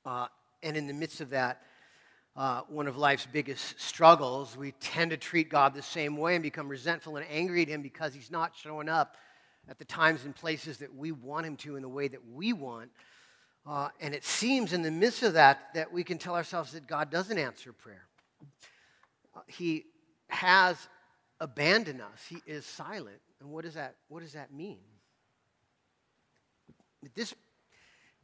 uh, 0.06 0.28
and 0.62 0.76
in 0.76 0.86
the 0.86 0.94
midst 0.94 1.20
of 1.20 1.30
that, 1.30 1.62
uh, 2.36 2.60
one 2.68 2.86
of 2.86 2.96
life's 2.96 3.26
biggest 3.26 3.80
struggles, 3.80 4.56
we 4.56 4.70
tend 4.80 5.10
to 5.10 5.16
treat 5.16 5.48
God 5.48 5.74
the 5.74 5.82
same 5.82 6.16
way 6.16 6.36
and 6.36 6.44
become 6.44 6.68
resentful 6.68 7.16
and 7.16 7.26
angry 7.28 7.62
at 7.62 7.68
Him 7.68 7.82
because 7.82 8.14
He's 8.14 8.30
not 8.30 8.52
showing 8.54 8.88
up 8.88 9.16
at 9.68 9.78
the 9.78 9.84
times 9.84 10.24
and 10.24 10.32
places 10.32 10.78
that 10.78 10.94
we 10.94 11.10
want 11.10 11.44
Him 11.44 11.56
to 11.56 11.74
in 11.74 11.82
the 11.82 11.88
way 11.88 12.06
that 12.06 12.24
we 12.32 12.52
want. 12.52 12.90
Uh, 13.66 13.88
and 14.00 14.14
it 14.14 14.24
seems 14.24 14.72
in 14.72 14.82
the 14.82 14.92
midst 14.92 15.24
of 15.24 15.32
that 15.32 15.74
that 15.74 15.92
we 15.92 16.04
can 16.04 16.18
tell 16.18 16.36
ourselves 16.36 16.70
that 16.72 16.86
God 16.86 17.10
doesn't 17.10 17.36
answer 17.36 17.72
prayer 17.72 18.08
he 19.46 19.84
has 20.28 20.76
abandoned 21.40 22.00
us. 22.00 22.24
He 22.28 22.42
is 22.46 22.64
silent. 22.66 23.20
And 23.40 23.50
what 23.50 23.64
does 23.64 23.74
that, 23.74 23.96
what 24.08 24.22
does 24.22 24.32
that 24.32 24.52
mean? 24.52 24.78
This, 27.14 27.34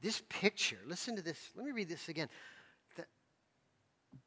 this 0.00 0.22
picture, 0.28 0.78
listen 0.86 1.16
to 1.16 1.22
this. 1.22 1.38
Let 1.54 1.64
me 1.64 1.72
read 1.72 1.88
this 1.88 2.08
again. 2.08 2.28
That 2.96 3.06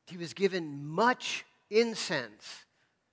he 0.07 0.17
was 0.17 0.33
given 0.33 0.85
much 0.85 1.45
incense 1.69 2.65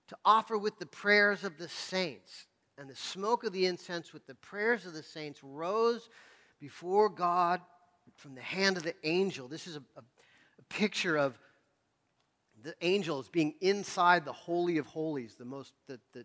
to 0.08 0.16
offer 0.24 0.56
with 0.56 0.78
the 0.78 0.86
prayers 0.86 1.44
of 1.44 1.58
the 1.58 1.68
saints. 1.68 2.46
And 2.76 2.88
the 2.88 2.96
smoke 2.96 3.44
of 3.44 3.52
the 3.52 3.66
incense 3.66 4.12
with 4.12 4.26
the 4.26 4.34
prayers 4.34 4.86
of 4.86 4.94
the 4.94 5.02
saints 5.02 5.42
rose 5.42 6.08
before 6.60 7.08
God 7.08 7.60
from 8.16 8.34
the 8.34 8.42
hand 8.42 8.76
of 8.76 8.82
the 8.82 8.94
angel. 9.04 9.48
This 9.48 9.66
is 9.66 9.76
a, 9.76 9.82
a, 9.96 10.00
a 10.00 10.62
picture 10.68 11.16
of 11.16 11.38
the 12.62 12.74
angels 12.80 13.28
being 13.28 13.54
inside 13.60 14.24
the 14.24 14.32
Holy 14.32 14.78
of 14.78 14.86
Holies, 14.86 15.34
the 15.34 15.44
most, 15.44 15.72
the, 15.86 16.00
the, 16.12 16.24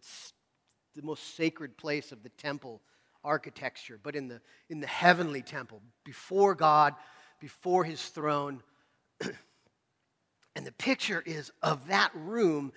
the 0.95 1.02
most 1.02 1.36
sacred 1.36 1.78
place 1.78 2.12
of 2.12 2.24
the 2.24 2.30
temple 2.30 2.82
architecture, 3.23 3.99
but 4.01 4.15
in 4.15 4.27
the, 4.27 4.41
in 4.69 4.79
the 4.79 4.88
heavenly 4.88 5.41
temple, 5.41 5.82
before 6.05 6.55
God, 6.55 6.95
before 7.39 7.84
his 7.84 8.01
throne. 8.03 8.62
and 10.55 10.65
the 10.65 10.71
picture 10.73 11.23
is 11.25 11.51
of 11.62 11.88
that 11.88 12.12
room 12.13 12.71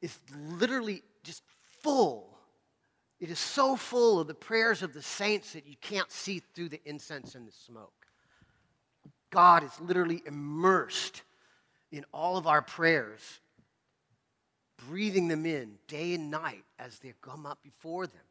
is 0.00 0.18
literally 0.34 1.02
just 1.22 1.42
full. 1.82 2.38
It 3.20 3.30
is 3.30 3.38
so 3.38 3.76
full 3.76 4.20
of 4.20 4.26
the 4.26 4.34
prayers 4.34 4.82
of 4.82 4.92
the 4.92 5.02
saints 5.02 5.52
that 5.52 5.66
you 5.66 5.76
can't 5.80 6.10
see 6.10 6.42
through 6.54 6.70
the 6.70 6.80
incense 6.84 7.34
and 7.34 7.46
the 7.46 7.52
smoke. 7.52 7.92
God 9.30 9.64
is 9.64 9.80
literally 9.80 10.22
immersed 10.26 11.22
in 11.90 12.04
all 12.12 12.36
of 12.36 12.46
our 12.46 12.62
prayers, 12.62 13.20
breathing 14.88 15.28
them 15.28 15.46
in 15.46 15.78
day 15.86 16.14
and 16.14 16.30
night 16.30 16.64
as 16.78 16.98
they 16.98 17.14
come 17.22 17.46
up 17.46 17.62
before 17.62 18.06
them. 18.06 18.22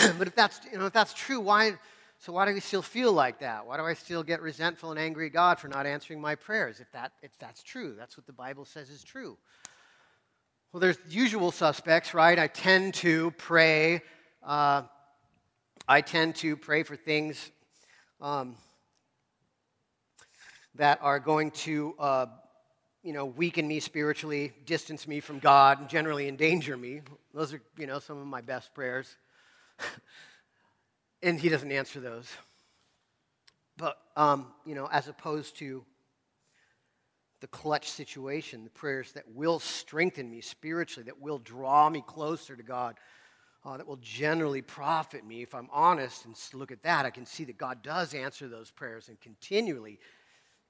but 0.18 0.26
if 0.26 0.34
that's, 0.34 0.60
you 0.70 0.78
know, 0.78 0.86
if 0.86 0.92
that's 0.92 1.12
true, 1.12 1.40
why, 1.40 1.72
so 2.18 2.32
why 2.32 2.46
do 2.46 2.54
we 2.54 2.60
still 2.60 2.82
feel 2.82 3.12
like 3.12 3.40
that? 3.40 3.66
Why 3.66 3.76
do 3.76 3.84
I 3.84 3.94
still 3.94 4.22
get 4.22 4.40
resentful 4.40 4.90
and 4.90 4.98
angry 4.98 5.26
at 5.26 5.32
God 5.32 5.58
for 5.58 5.68
not 5.68 5.86
answering 5.86 6.20
my 6.20 6.34
prayers? 6.34 6.80
If, 6.80 6.90
that, 6.92 7.12
if 7.22 7.36
that's 7.38 7.62
true, 7.62 7.94
that's 7.98 8.16
what 8.16 8.26
the 8.26 8.32
Bible 8.32 8.64
says 8.64 8.88
is 8.90 9.02
true. 9.02 9.36
Well, 10.72 10.80
there's 10.80 10.98
usual 11.08 11.50
suspects, 11.50 12.14
right? 12.14 12.38
I 12.38 12.46
tend 12.46 12.94
to 12.94 13.32
pray. 13.32 14.02
Uh, 14.42 14.82
I 15.88 16.00
tend 16.00 16.36
to 16.36 16.56
pray 16.56 16.84
for 16.84 16.94
things 16.94 17.50
um, 18.20 18.54
that 20.76 21.00
are 21.02 21.18
going 21.18 21.50
to, 21.50 21.94
uh, 21.98 22.26
you 23.02 23.12
know, 23.12 23.24
weaken 23.24 23.66
me 23.66 23.80
spiritually, 23.80 24.52
distance 24.66 25.08
me 25.08 25.20
from 25.20 25.40
God, 25.40 25.80
and 25.80 25.88
generally 25.88 26.28
endanger 26.28 26.76
me. 26.76 27.00
Those 27.34 27.52
are, 27.52 27.62
you 27.76 27.86
know, 27.86 27.98
some 27.98 28.18
of 28.18 28.26
my 28.26 28.40
best 28.40 28.72
prayers. 28.72 29.16
and 31.22 31.38
He 31.38 31.48
doesn't 31.48 31.72
answer 31.72 32.00
those. 32.00 32.28
But, 33.76 33.98
um, 34.16 34.52
you 34.66 34.74
know, 34.74 34.88
as 34.92 35.08
opposed 35.08 35.56
to 35.58 35.84
the 37.40 37.46
clutch 37.46 37.90
situation, 37.90 38.64
the 38.64 38.70
prayers 38.70 39.12
that 39.12 39.24
will 39.28 39.58
strengthen 39.58 40.30
me 40.30 40.40
spiritually, 40.42 41.04
that 41.06 41.20
will 41.20 41.38
draw 41.38 41.88
me 41.88 42.04
closer 42.06 42.54
to 42.54 42.62
God, 42.62 42.96
uh, 43.64 43.76
that 43.76 43.86
will 43.86 43.98
generally 44.02 44.62
profit 44.62 45.26
me. 45.26 45.42
If 45.42 45.54
I'm 45.54 45.68
honest 45.72 46.26
and 46.26 46.36
look 46.52 46.70
at 46.70 46.82
that, 46.82 47.06
I 47.06 47.10
can 47.10 47.24
see 47.24 47.44
that 47.44 47.56
God 47.56 47.82
does 47.82 48.14
answer 48.14 48.48
those 48.48 48.70
prayers 48.70 49.08
and 49.08 49.20
continually 49.20 49.98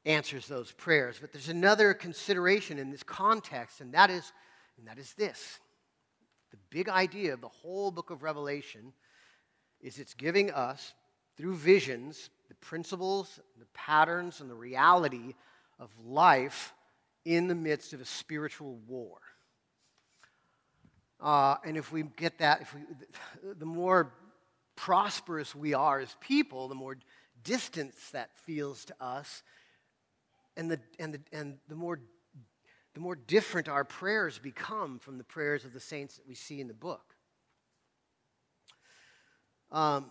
answers 0.05 0.47
those 0.47 0.73
prayers. 0.73 1.19
But 1.21 1.33
there's 1.33 1.49
another 1.49 1.93
consideration 1.95 2.79
in 2.79 2.91
this 2.91 3.03
context, 3.03 3.81
and 3.81 3.93
that 3.95 4.11
is, 4.11 4.33
and 4.79 4.87
that 4.87 4.99
is 4.99 5.13
this. 5.15 5.59
The 6.51 6.59
big 6.71 6.89
idea 6.89 7.35
of 7.35 7.41
the 7.41 7.49
whole 7.49 7.91
book 7.91 8.11
of 8.11 8.23
Revelation 8.23 8.93
is 9.81 9.99
it's 9.99 10.15
giving 10.15 10.51
us, 10.51 10.95
through 11.37 11.57
visions, 11.57 12.29
the 12.49 12.55
principles, 12.57 13.41
the 13.59 13.67
patterns, 13.73 14.41
and 14.41 14.51
the 14.51 14.55
reality 14.55 15.35
of 15.79 15.91
life 16.05 16.75
in 17.25 17.49
the 17.49 17.55
midst 17.55 17.93
of 17.93 18.01
a 18.01 18.05
spiritual 18.05 18.79
war. 18.87 19.19
Uh, 21.21 21.57
and 21.65 21.77
if 21.77 21.93
we 21.93 22.03
get 22.03 22.39
that, 22.39 22.63
if 22.63 22.75
we, 22.75 22.81
the 23.59 23.67
more 23.67 24.13
prosperous 24.77 25.55
we 25.55 25.75
are 25.75 26.01
as 26.01 26.17
people, 26.21 26.69
the 26.69 26.75
more 26.75 26.97
distance 27.45 28.11
that 28.13 28.31
feels 28.45 28.85
to 28.87 28.95
us, 29.01 29.43
and 30.57 30.71
the, 30.71 30.81
and 30.99 31.15
the, 31.15 31.21
and 31.33 31.59
the, 31.69 31.75
more, 31.75 32.01
the 32.95 33.01
more 33.01 33.15
different 33.15 33.69
our 33.69 33.85
prayers 33.85 34.39
become 34.39 34.99
from 34.99 35.19
the 35.19 35.25
prayers 35.25 35.65
of 35.65 35.73
the 35.73 35.81
saints 35.81 36.17
that 36.17 36.27
we 36.27 36.35
see 36.35 36.61
in 36.61 36.69
the 36.69 36.75
book. 36.75 37.15
Um, 39.71 40.07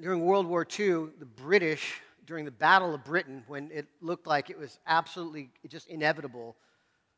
during 0.00 0.24
World 0.24 0.46
War 0.46 0.66
II, 0.66 1.08
the 1.18 1.26
British, 1.26 2.00
during 2.26 2.44
the 2.44 2.50
Battle 2.50 2.94
of 2.94 3.04
Britain, 3.04 3.44
when 3.46 3.70
it 3.70 3.86
looked 4.00 4.26
like 4.26 4.48
it 4.48 4.58
was 4.58 4.78
absolutely 4.86 5.50
just 5.68 5.88
inevitable 5.88 6.56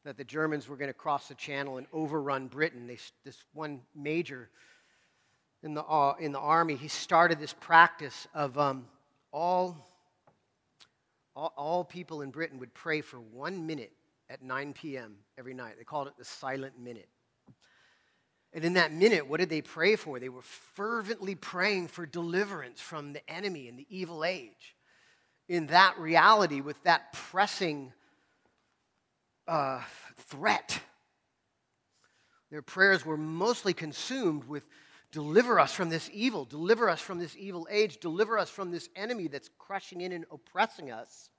that 0.05 0.17
the 0.17 0.25
Germans 0.25 0.69
were 0.69 0.77
going 0.77 0.89
to 0.89 0.95
cross 0.95 1.29
the 1.29 1.35
channel 1.35 1.79
and 1.79 1.87
overrun 1.93 2.49
Britain, 2.49 2.87
they, 2.87 2.99
this 3.25 3.45
one 3.53 3.81
major 3.95 4.51
in 5.63 5.73
the, 5.73 5.83
uh, 5.83 6.15
in 6.21 6.31
the 6.31 6.39
army, 6.39 6.75
he 6.75 6.89
started 6.89 7.41
this 7.41 7.55
practice 7.55 8.29
of 8.35 8.59
um, 8.59 8.87
all, 9.33 9.75
all, 11.35 11.55
all 11.57 11.85
people 11.85 12.21
in 12.21 12.31
Britain 12.31 12.59
would 12.59 12.75
pray 12.75 13.01
for 13.01 13.19
one 13.19 13.67
minute 13.67 13.93
at 14.31 14.43
9 14.43 14.73
p.m. 14.73 15.17
every 15.39 15.55
night. 15.55 15.75
They 15.79 15.85
called 15.85 16.09
it 16.09 16.15
the 16.19 16.25
silent 16.25 16.79
minute. 16.79 17.09
And 18.53 18.65
in 18.65 18.75
that 18.75 18.93
minute, 18.93 19.27
what 19.27 19.41
did 19.41 19.49
they 19.49 19.63
pray 19.63 19.97
for? 19.97 20.21
They 20.21 20.29
were 20.29 20.43
fervently 20.43 21.35
praying 21.35 21.89
for 21.89 22.07
deliverance 22.07 22.81
from 22.81 23.13
the 23.13 23.29
enemy 23.31 23.69
and 23.69 23.79
the 23.79 23.87
evil 23.89 24.25
age. 24.25 24.77
In 25.49 25.67
that 25.67 25.99
reality, 25.99 26.61
with 26.61 26.81
that 26.85 27.13
pressing 27.13 27.93
uh, 29.49 29.83
threat, 30.17 30.81
their 32.51 32.63
prayers 32.63 33.05
were 33.05 33.17
mostly 33.17 33.73
consumed 33.75 34.45
with 34.45 34.65
Deliver 35.15 35.61
us 35.61 35.73
from 35.73 35.91
this 35.91 36.11
evil. 36.13 36.45
Deliver 36.45 36.91
us 36.91 37.01
from 37.01 37.21
this 37.21 37.37
evil 37.39 37.69
age. 37.71 38.01
Deliver 38.01 38.37
us 38.37 38.51
from 38.51 38.73
this 38.73 38.89
enemy 38.97 39.29
that's 39.29 39.49
crushing 39.59 40.01
in 40.01 40.11
and 40.11 40.25
oppressing 40.33 40.91
us. 40.91 41.31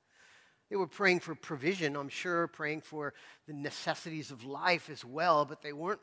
They 0.70 0.76
were 0.76 0.88
praying 0.88 1.20
for 1.20 1.36
provision, 1.36 1.96
I'm 1.96 2.10
sure, 2.10 2.48
praying 2.48 2.82
for 2.82 3.14
the 3.48 3.54
necessities 3.54 4.32
of 4.32 4.44
life 4.44 4.90
as 4.90 5.06
well, 5.06 5.46
but 5.46 5.62
they 5.62 5.74
weren't 5.74 6.02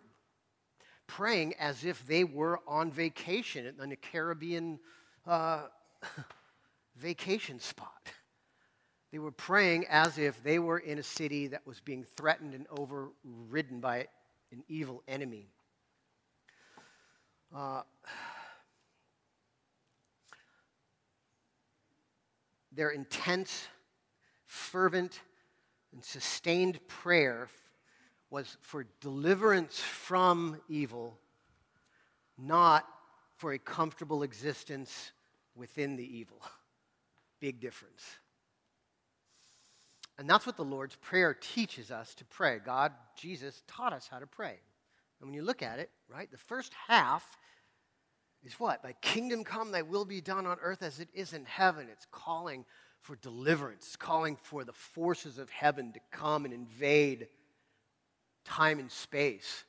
praying 1.06 1.54
as 1.58 1.84
if 1.84 2.06
they 2.06 2.24
were 2.24 2.60
on 2.66 2.90
vacation 2.90 3.74
in 3.82 3.92
a 3.92 3.96
Caribbean 3.96 4.78
uh, 5.26 5.62
vacation 6.96 7.58
spot. 7.58 8.12
They 9.10 9.18
were 9.18 9.32
praying 9.32 9.86
as 9.90 10.16
if 10.16 10.42
they 10.42 10.58
were 10.58 10.78
in 10.78 10.98
a 10.98 11.02
city 11.02 11.48
that 11.48 11.66
was 11.66 11.80
being 11.80 12.04
threatened 12.04 12.54
and 12.54 12.66
overridden 12.70 13.80
by 13.80 14.08
an 14.52 14.64
evil 14.68 15.02
enemy. 15.06 15.50
Uh, 17.54 17.82
their 22.72 22.88
intense, 22.88 23.66
fervent, 24.52 25.18
and 25.94 26.04
sustained 26.04 26.78
prayer 26.86 27.48
was 28.28 28.58
for 28.60 28.84
deliverance 29.00 29.80
from 29.80 30.60
evil, 30.68 31.18
not 32.36 32.86
for 33.38 33.54
a 33.54 33.58
comfortable 33.58 34.22
existence 34.22 35.12
within 35.54 35.96
the 35.96 36.18
evil. 36.18 36.36
Big 37.40 37.60
difference. 37.60 38.04
And 40.18 40.28
that's 40.28 40.44
what 40.44 40.58
the 40.58 40.64
Lord's 40.64 40.96
Prayer 40.96 41.32
teaches 41.32 41.90
us 41.90 42.14
to 42.16 42.24
pray. 42.26 42.58
God, 42.62 42.92
Jesus, 43.16 43.62
taught 43.66 43.94
us 43.94 44.06
how 44.10 44.18
to 44.18 44.26
pray. 44.26 44.60
And 45.20 45.30
when 45.30 45.34
you 45.34 45.42
look 45.42 45.62
at 45.62 45.78
it, 45.78 45.90
right, 46.10 46.30
the 46.30 46.36
first 46.36 46.74
half 46.88 47.38
is 48.44 48.60
what? 48.60 48.82
Thy 48.82 48.92
kingdom 49.00 49.44
come, 49.44 49.72
thy 49.72 49.80
will 49.80 50.04
be 50.04 50.20
done 50.20 50.46
on 50.46 50.58
earth 50.60 50.82
as 50.82 51.00
it 51.00 51.08
is 51.14 51.32
in 51.32 51.46
heaven. 51.46 51.88
It's 51.90 52.06
calling 52.12 52.66
for 53.02 53.16
deliverance, 53.16 53.96
calling 53.96 54.36
for 54.36 54.64
the 54.64 54.72
forces 54.72 55.38
of 55.38 55.50
heaven 55.50 55.92
to 55.92 56.00
come 56.10 56.44
and 56.44 56.54
invade 56.54 57.28
time 58.44 58.78
and 58.78 58.90
space 58.90 59.64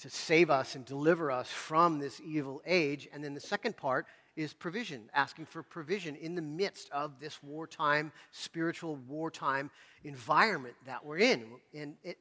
to 0.00 0.10
save 0.10 0.50
us 0.50 0.74
and 0.76 0.84
deliver 0.86 1.30
us 1.30 1.48
from 1.50 1.98
this 1.98 2.20
evil 2.24 2.62
age. 2.66 3.06
And 3.12 3.22
then 3.22 3.34
the 3.34 3.40
second 3.40 3.76
part 3.76 4.06
is 4.34 4.54
provision, 4.54 5.10
asking 5.14 5.44
for 5.46 5.62
provision 5.62 6.16
in 6.16 6.34
the 6.34 6.42
midst 6.42 6.90
of 6.90 7.20
this 7.20 7.42
wartime, 7.42 8.10
spiritual 8.30 8.96
wartime 9.08 9.70
environment 10.02 10.74
that 10.86 11.04
we're 11.04 11.18
in. 11.18 11.44
And 11.74 11.96
it, 12.02 12.16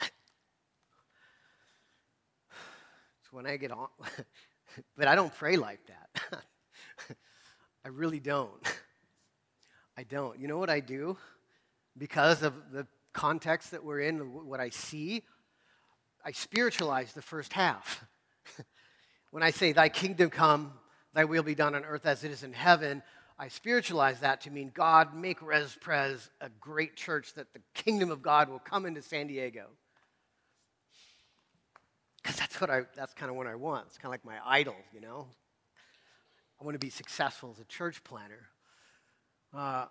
when 3.32 3.46
I 3.46 3.56
get 3.56 3.72
on, 3.72 3.88
but 4.96 5.08
I 5.08 5.16
don't 5.16 5.34
pray 5.34 5.56
like 5.56 5.80
that. 5.88 6.15
I 7.86 7.90
really 7.90 8.18
don't. 8.18 8.50
I 9.96 10.02
don't. 10.02 10.40
You 10.40 10.48
know 10.48 10.58
what 10.58 10.70
I 10.70 10.80
do? 10.80 11.16
Because 11.96 12.42
of 12.42 12.52
the 12.72 12.84
context 13.12 13.70
that 13.70 13.84
we're 13.84 14.00
in, 14.00 14.18
what 14.48 14.58
I 14.58 14.70
see, 14.70 15.22
I 16.24 16.32
spiritualize 16.32 17.12
the 17.12 17.22
first 17.22 17.52
half. 17.52 18.04
when 19.30 19.44
I 19.44 19.52
say, 19.52 19.70
Thy 19.70 19.88
kingdom 19.88 20.30
come, 20.30 20.72
Thy 21.14 21.26
will 21.26 21.44
be 21.44 21.54
done 21.54 21.76
on 21.76 21.84
earth 21.84 22.06
as 22.06 22.24
it 22.24 22.32
is 22.32 22.42
in 22.42 22.52
heaven, 22.52 23.04
I 23.38 23.46
spiritualize 23.46 24.18
that 24.18 24.40
to 24.40 24.50
mean, 24.50 24.72
God, 24.74 25.14
make 25.14 25.40
Res 25.40 25.78
Pres 25.80 26.28
a 26.40 26.48
great 26.58 26.96
church 26.96 27.34
that 27.34 27.52
the 27.52 27.60
kingdom 27.72 28.10
of 28.10 28.20
God 28.20 28.48
will 28.48 28.58
come 28.58 28.84
into 28.86 29.00
San 29.00 29.28
Diego 29.28 29.66
because 32.20 32.36
that's 32.36 32.60
what 32.60 32.68
I 32.68 32.82
that's 32.96 33.14
kind 33.14 33.30
of 33.30 33.36
what 33.36 33.46
I 33.46 33.54
want. 33.54 33.86
It's 33.86 33.98
kind 33.98 34.06
of 34.06 34.10
like 34.10 34.24
my 34.24 34.38
idol, 34.44 34.74
you 34.92 35.00
know. 35.00 35.28
I 36.60 36.64
want 36.64 36.74
to 36.74 36.78
be 36.78 36.90
successful 36.90 37.50
as 37.54 37.60
a 37.60 37.64
church 37.64 38.02
planner. 38.04 38.48
Uh, 39.54 39.86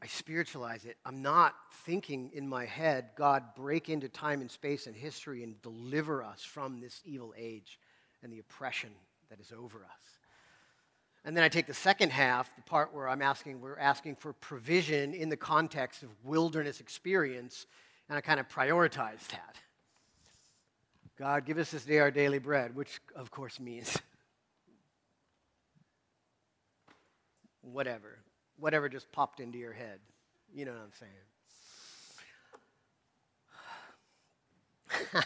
I 0.00 0.06
spiritualize 0.06 0.84
it. 0.84 0.96
I'm 1.04 1.22
not 1.22 1.54
thinking 1.84 2.30
in 2.32 2.48
my 2.48 2.64
head, 2.64 3.10
God, 3.16 3.42
break 3.56 3.88
into 3.88 4.08
time 4.08 4.40
and 4.40 4.50
space 4.50 4.86
and 4.86 4.94
history 4.94 5.42
and 5.42 5.60
deliver 5.60 6.22
us 6.22 6.44
from 6.44 6.80
this 6.80 7.00
evil 7.04 7.34
age 7.36 7.80
and 8.22 8.32
the 8.32 8.38
oppression 8.38 8.90
that 9.28 9.40
is 9.40 9.52
over 9.52 9.78
us. 9.78 10.18
And 11.24 11.36
then 11.36 11.42
I 11.42 11.48
take 11.48 11.66
the 11.66 11.74
second 11.74 12.10
half, 12.10 12.54
the 12.54 12.62
part 12.62 12.94
where 12.94 13.08
I'm 13.08 13.22
asking, 13.22 13.60
we're 13.60 13.78
asking 13.78 14.16
for 14.16 14.32
provision 14.34 15.14
in 15.14 15.28
the 15.28 15.36
context 15.36 16.04
of 16.04 16.10
wilderness 16.24 16.80
experience, 16.80 17.66
and 18.08 18.16
I 18.16 18.20
kind 18.20 18.38
of 18.38 18.48
prioritize 18.48 19.26
that. 19.28 19.56
God, 21.18 21.44
give 21.44 21.58
us 21.58 21.72
this 21.72 21.84
day 21.84 21.98
our 21.98 22.12
daily 22.12 22.38
bread, 22.38 22.76
which 22.76 23.00
of 23.16 23.32
course 23.32 23.58
means 23.58 23.98
whatever. 27.72 28.18
Whatever 28.58 28.88
just 28.88 29.10
popped 29.12 29.40
into 29.40 29.58
your 29.58 29.72
head. 29.72 30.00
You 30.52 30.64
know 30.64 30.72
what 30.72 30.80
I'm 30.80 30.92
saying? 30.98 31.12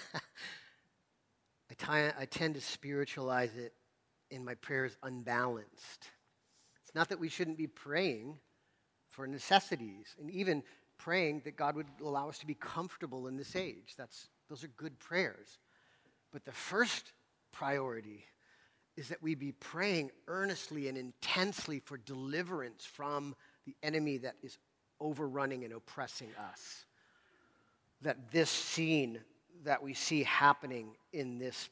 I, 1.71 1.75
t- 1.75 2.15
I 2.19 2.25
tend 2.27 2.55
to 2.55 2.61
spiritualize 2.61 3.57
it 3.57 3.73
in 4.31 4.45
my 4.45 4.55
prayers 4.55 4.97
unbalanced. 5.03 6.09
It's 6.83 6.95
not 6.95 7.09
that 7.11 7.21
we 7.21 7.29
shouldn't 7.29 7.59
be 7.59 7.67
praying 7.67 8.39
for 9.09 9.27
necessities 9.27 10.15
and 10.19 10.31
even 10.31 10.63
praying 10.99 11.43
that 11.45 11.57
God 11.57 11.77
would 11.77 11.87
allow 12.03 12.29
us 12.29 12.39
to 12.39 12.47
be 12.47 12.55
comfortable 12.55 13.29
in 13.29 13.37
this 13.37 13.57
age. 13.57 13.95
That's, 13.97 14.29
those 14.49 14.65
are 14.65 14.69
good 14.69 14.99
prayers. 14.99 15.59
But 16.33 16.45
the 16.45 16.53
first 16.53 17.13
priority 17.53 18.25
is 18.97 19.09
that 19.09 19.23
we 19.23 19.35
be 19.35 19.53
praying 19.53 20.11
earnestly 20.29 20.89
and 20.89 20.99
intensely 20.99 21.81
for 21.81 21.97
deliverance 21.99 22.85
from 22.85 23.35
the 23.67 23.75
enemy 23.83 24.19
that 24.19 24.37
is 24.43 24.59
overrunning 25.01 25.65
and 25.65 25.73
oppressing 25.73 26.29
us. 26.53 26.85
That 28.03 28.31
this 28.31 28.51
scene 28.51 29.21
that 29.65 29.83
we 29.83 29.95
see 29.95 30.23
happening 30.25 30.97
in 31.13 31.39
this 31.39 31.71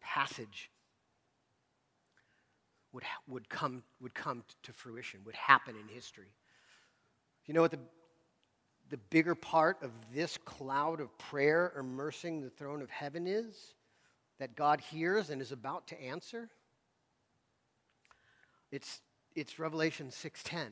passage 0.00 0.70
would, 2.92 3.04
would, 3.28 3.48
come, 3.48 3.82
would 4.00 4.14
come 4.14 4.42
to 4.64 4.72
fruition, 4.72 5.20
would 5.24 5.34
happen 5.34 5.74
in 5.80 5.94
history. 5.94 6.34
You 7.46 7.54
know 7.54 7.62
what 7.62 7.70
the 7.70 7.80
the 8.88 8.96
bigger 8.96 9.34
part 9.34 9.82
of 9.82 9.90
this 10.14 10.38
cloud 10.38 11.00
of 11.00 11.16
prayer 11.18 11.72
immersing 11.78 12.40
the 12.40 12.50
throne 12.50 12.82
of 12.82 12.90
heaven 12.90 13.26
is 13.26 13.74
that 14.38 14.56
God 14.56 14.80
hears 14.80 15.30
and 15.30 15.40
is 15.40 15.52
about 15.52 15.86
to 15.88 16.00
answer? 16.00 16.48
It's, 18.70 19.00
it's 19.34 19.58
Revelation 19.58 20.08
6:10. 20.08 20.68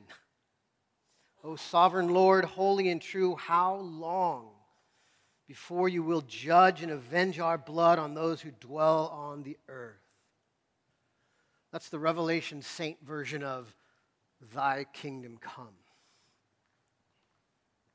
O 1.43 1.55
sovereign 1.55 2.09
Lord, 2.09 2.43
holy 2.43 2.89
and 2.89 3.01
true, 3.01 3.35
how 3.35 3.75
long 3.75 4.49
before 5.47 5.87
you 5.87 6.01
will 6.01 6.21
judge 6.21 6.81
and 6.81 6.91
avenge 6.91 7.39
our 7.39 7.57
blood 7.57 7.99
on 7.99 8.13
those 8.13 8.41
who 8.41 8.51
dwell 8.59 9.07
on 9.09 9.43
the 9.43 9.57
earth. 9.67 10.01
That's 11.71 11.89
the 11.89 11.99
Revelation 11.99 12.61
Saint 12.61 12.97
version 13.05 13.43
of 13.43 13.75
Thy 14.53 14.85
kingdom 14.93 15.37
come. 15.39 15.75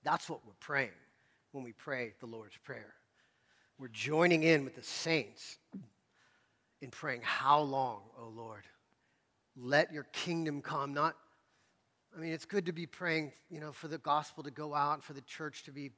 That's 0.03 0.29
what 0.29 0.47
we're 0.47 0.53
praying 0.61 0.91
when 1.53 1.65
we 1.65 1.73
pray 1.73 2.15
the 2.21 2.27
Lord's 2.27 2.57
Prayer. 2.59 2.95
We're 3.81 3.89
joining 3.89 4.43
in 4.43 4.67
with 4.67 4.77
the 4.77 4.83
saints 4.83 5.57
in 6.83 6.91
praying, 6.91 7.23
How 7.25 7.63
long, 7.63 8.03
O 8.19 8.29
Lord? 8.29 8.65
Let 9.57 9.91
your 9.91 10.03
kingdom 10.13 10.61
come. 10.61 10.93
Not, 10.93 11.17
I 12.15 12.21
mean, 12.21 12.31
it's 12.31 12.45
good 12.45 12.67
to 12.67 12.73
be 12.73 12.85
praying, 12.85 13.33
you 13.49 13.59
know, 13.59 13.73
for 13.73 13.89
the 13.89 13.97
gospel 13.97 14.43
to 14.43 14.51
go 14.51 14.75
out 14.75 14.97
and 14.97 15.03
for 15.03 15.15
the 15.15 15.23
church 15.23 15.63
to 15.65 15.73
be 15.73 15.93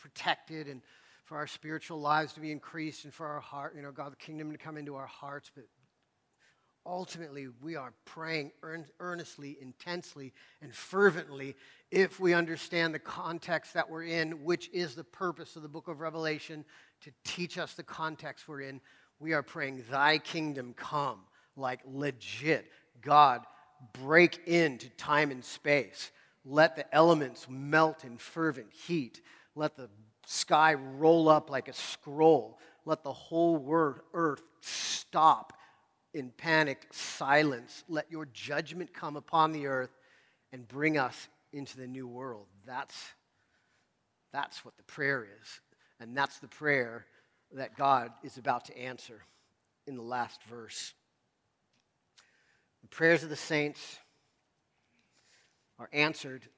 protected 0.00 0.68
and 0.68 0.80
for 1.24 1.36
our 1.36 1.46
spiritual 1.46 2.00
lives 2.00 2.32
to 2.32 2.40
be 2.40 2.50
increased 2.50 3.04
and 3.04 3.12
for 3.12 3.26
our 3.26 3.40
heart, 3.40 3.74
you 3.76 3.82
know, 3.82 3.92
God, 3.92 4.10
the 4.10 4.16
kingdom 4.16 4.50
to 4.52 4.56
come 4.56 4.78
into 4.78 4.94
our 4.94 5.06
hearts. 5.06 5.50
But 5.54 5.64
ultimately, 6.86 7.48
we 7.60 7.76
are 7.76 7.92
praying 8.06 8.52
earnestly, 9.00 9.58
intensely, 9.60 10.32
and 10.62 10.74
fervently 10.74 11.56
if 11.90 12.18
we 12.18 12.32
understand 12.32 12.94
the 12.94 12.98
context 12.98 13.74
that 13.74 13.90
we're 13.90 14.04
in, 14.04 14.44
which 14.44 14.70
is 14.72 14.94
the 14.94 15.04
purpose 15.04 15.56
of 15.56 15.62
the 15.62 15.68
book 15.68 15.88
of 15.88 16.00
Revelation 16.00 16.64
to 17.02 17.12
teach 17.24 17.58
us 17.58 17.74
the 17.74 17.82
context 17.82 18.48
we're 18.48 18.62
in. 18.62 18.80
We 19.20 19.32
are 19.32 19.42
praying, 19.42 19.84
Thy 19.90 20.18
kingdom 20.18 20.74
come, 20.76 21.20
like 21.56 21.80
legit. 21.86 22.70
God, 23.00 23.42
break 23.92 24.40
into 24.46 24.88
time 24.90 25.30
and 25.30 25.44
space. 25.44 26.10
Let 26.44 26.76
the 26.76 26.94
elements 26.94 27.46
melt 27.48 28.04
in 28.04 28.16
fervent 28.16 28.72
heat. 28.72 29.20
Let 29.54 29.76
the 29.76 29.88
sky 30.26 30.74
roll 30.74 31.28
up 31.28 31.50
like 31.50 31.68
a 31.68 31.72
scroll. 31.72 32.58
Let 32.84 33.02
the 33.02 33.12
whole 33.12 33.64
earth 34.14 34.42
stop 34.60 35.52
in 36.14 36.30
panicked 36.30 36.94
silence. 36.94 37.84
Let 37.88 38.10
your 38.10 38.26
judgment 38.26 38.92
come 38.94 39.16
upon 39.16 39.52
the 39.52 39.66
earth 39.66 39.96
and 40.52 40.66
bring 40.66 40.96
us 40.96 41.28
into 41.52 41.76
the 41.76 41.86
new 41.86 42.06
world. 42.06 42.46
That's, 42.66 42.96
that's 44.32 44.64
what 44.64 44.76
the 44.76 44.84
prayer 44.84 45.26
is. 45.40 45.60
And 46.00 46.16
that's 46.16 46.38
the 46.38 46.48
prayer 46.48 47.06
that 47.52 47.76
God 47.76 48.12
is 48.22 48.38
about 48.38 48.66
to 48.66 48.78
answer 48.78 49.22
in 49.86 49.96
the 49.96 50.02
last 50.02 50.42
verse. 50.44 50.92
The 52.82 52.88
prayers 52.88 53.22
of 53.22 53.30
the 53.30 53.36
saints 53.36 53.98
are 55.78 55.88
answered 55.92 56.48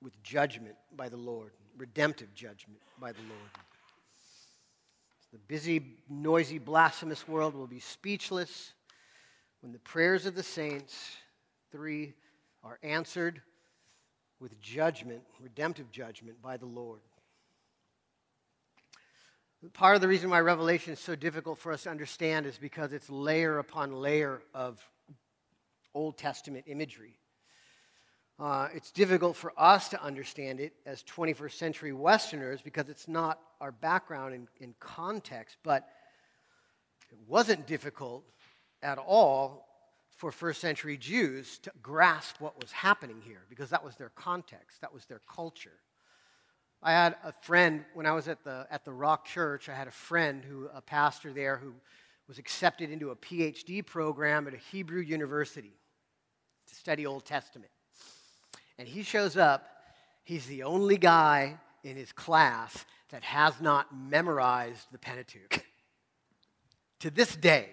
with 0.00 0.20
judgment 0.22 0.76
by 0.96 1.08
the 1.08 1.16
Lord, 1.16 1.52
redemptive 1.76 2.34
judgment 2.34 2.80
by 3.00 3.12
the 3.12 3.20
Lord. 3.20 3.50
The 5.32 5.38
busy, 5.38 5.96
noisy, 6.08 6.58
blasphemous 6.58 7.26
world 7.26 7.54
will 7.54 7.66
be 7.66 7.80
speechless 7.80 8.74
when 9.60 9.72
the 9.72 9.78
prayers 9.78 10.26
of 10.26 10.34
the 10.34 10.42
saints, 10.42 11.16
three, 11.70 12.12
are 12.62 12.78
answered 12.82 13.40
with 14.40 14.60
judgment, 14.60 15.22
redemptive 15.40 15.90
judgment 15.90 16.40
by 16.42 16.56
the 16.56 16.66
Lord. 16.66 17.00
Part 19.74 19.94
of 19.94 20.00
the 20.00 20.08
reason 20.08 20.28
why 20.28 20.40
Revelation 20.40 20.92
is 20.92 20.98
so 20.98 21.14
difficult 21.14 21.56
for 21.56 21.70
us 21.70 21.84
to 21.84 21.90
understand 21.90 22.46
is 22.46 22.58
because 22.58 22.92
it's 22.92 23.08
layer 23.08 23.58
upon 23.58 23.92
layer 23.92 24.42
of 24.54 24.84
Old 25.94 26.18
Testament 26.18 26.64
imagery. 26.66 27.14
Uh, 28.40 28.66
it's 28.74 28.90
difficult 28.90 29.36
for 29.36 29.52
us 29.56 29.88
to 29.90 30.02
understand 30.02 30.58
it 30.58 30.72
as 30.84 31.04
21st 31.04 31.52
century 31.52 31.92
Westerners 31.92 32.60
because 32.60 32.88
it's 32.88 33.06
not 33.06 33.38
our 33.60 33.70
background 33.70 34.34
in, 34.34 34.48
in 34.58 34.74
context, 34.80 35.56
but 35.62 35.86
it 37.12 37.18
wasn't 37.28 37.64
difficult 37.64 38.24
at 38.82 38.98
all 38.98 39.68
for 40.16 40.32
first 40.32 40.60
century 40.60 40.96
Jews 40.96 41.58
to 41.58 41.70
grasp 41.80 42.40
what 42.40 42.60
was 42.60 42.72
happening 42.72 43.22
here 43.24 43.42
because 43.48 43.70
that 43.70 43.84
was 43.84 43.94
their 43.94 44.10
context, 44.16 44.80
that 44.80 44.92
was 44.92 45.04
their 45.06 45.20
culture. 45.32 45.78
I 46.82 46.90
had 46.90 47.16
a 47.24 47.32
friend 47.42 47.84
when 47.94 48.06
I 48.06 48.12
was 48.12 48.26
at 48.26 48.42
the, 48.42 48.66
at 48.70 48.84
the 48.84 48.92
Rock 48.92 49.24
Church, 49.24 49.68
I 49.68 49.74
had 49.74 49.86
a 49.86 49.92
friend 49.92 50.44
who, 50.44 50.68
a 50.74 50.80
pastor 50.80 51.32
there, 51.32 51.56
who 51.56 51.74
was 52.26 52.38
accepted 52.38 52.90
into 52.90 53.10
a 53.10 53.16
PhD 53.16 53.86
program 53.86 54.48
at 54.48 54.54
a 54.54 54.58
Hebrew 54.58 55.00
university 55.00 55.74
to 56.66 56.74
study 56.74 57.06
Old 57.06 57.24
Testament. 57.24 57.70
And 58.78 58.88
he 58.88 59.04
shows 59.04 59.36
up, 59.36 59.64
he's 60.24 60.46
the 60.46 60.64
only 60.64 60.96
guy 60.96 61.58
in 61.84 61.96
his 61.96 62.10
class 62.10 62.84
that 63.10 63.22
has 63.22 63.60
not 63.60 63.94
memorized 63.96 64.86
the 64.90 64.98
Pentateuch. 64.98 65.64
to 67.00 67.10
this 67.10 67.36
day, 67.36 67.68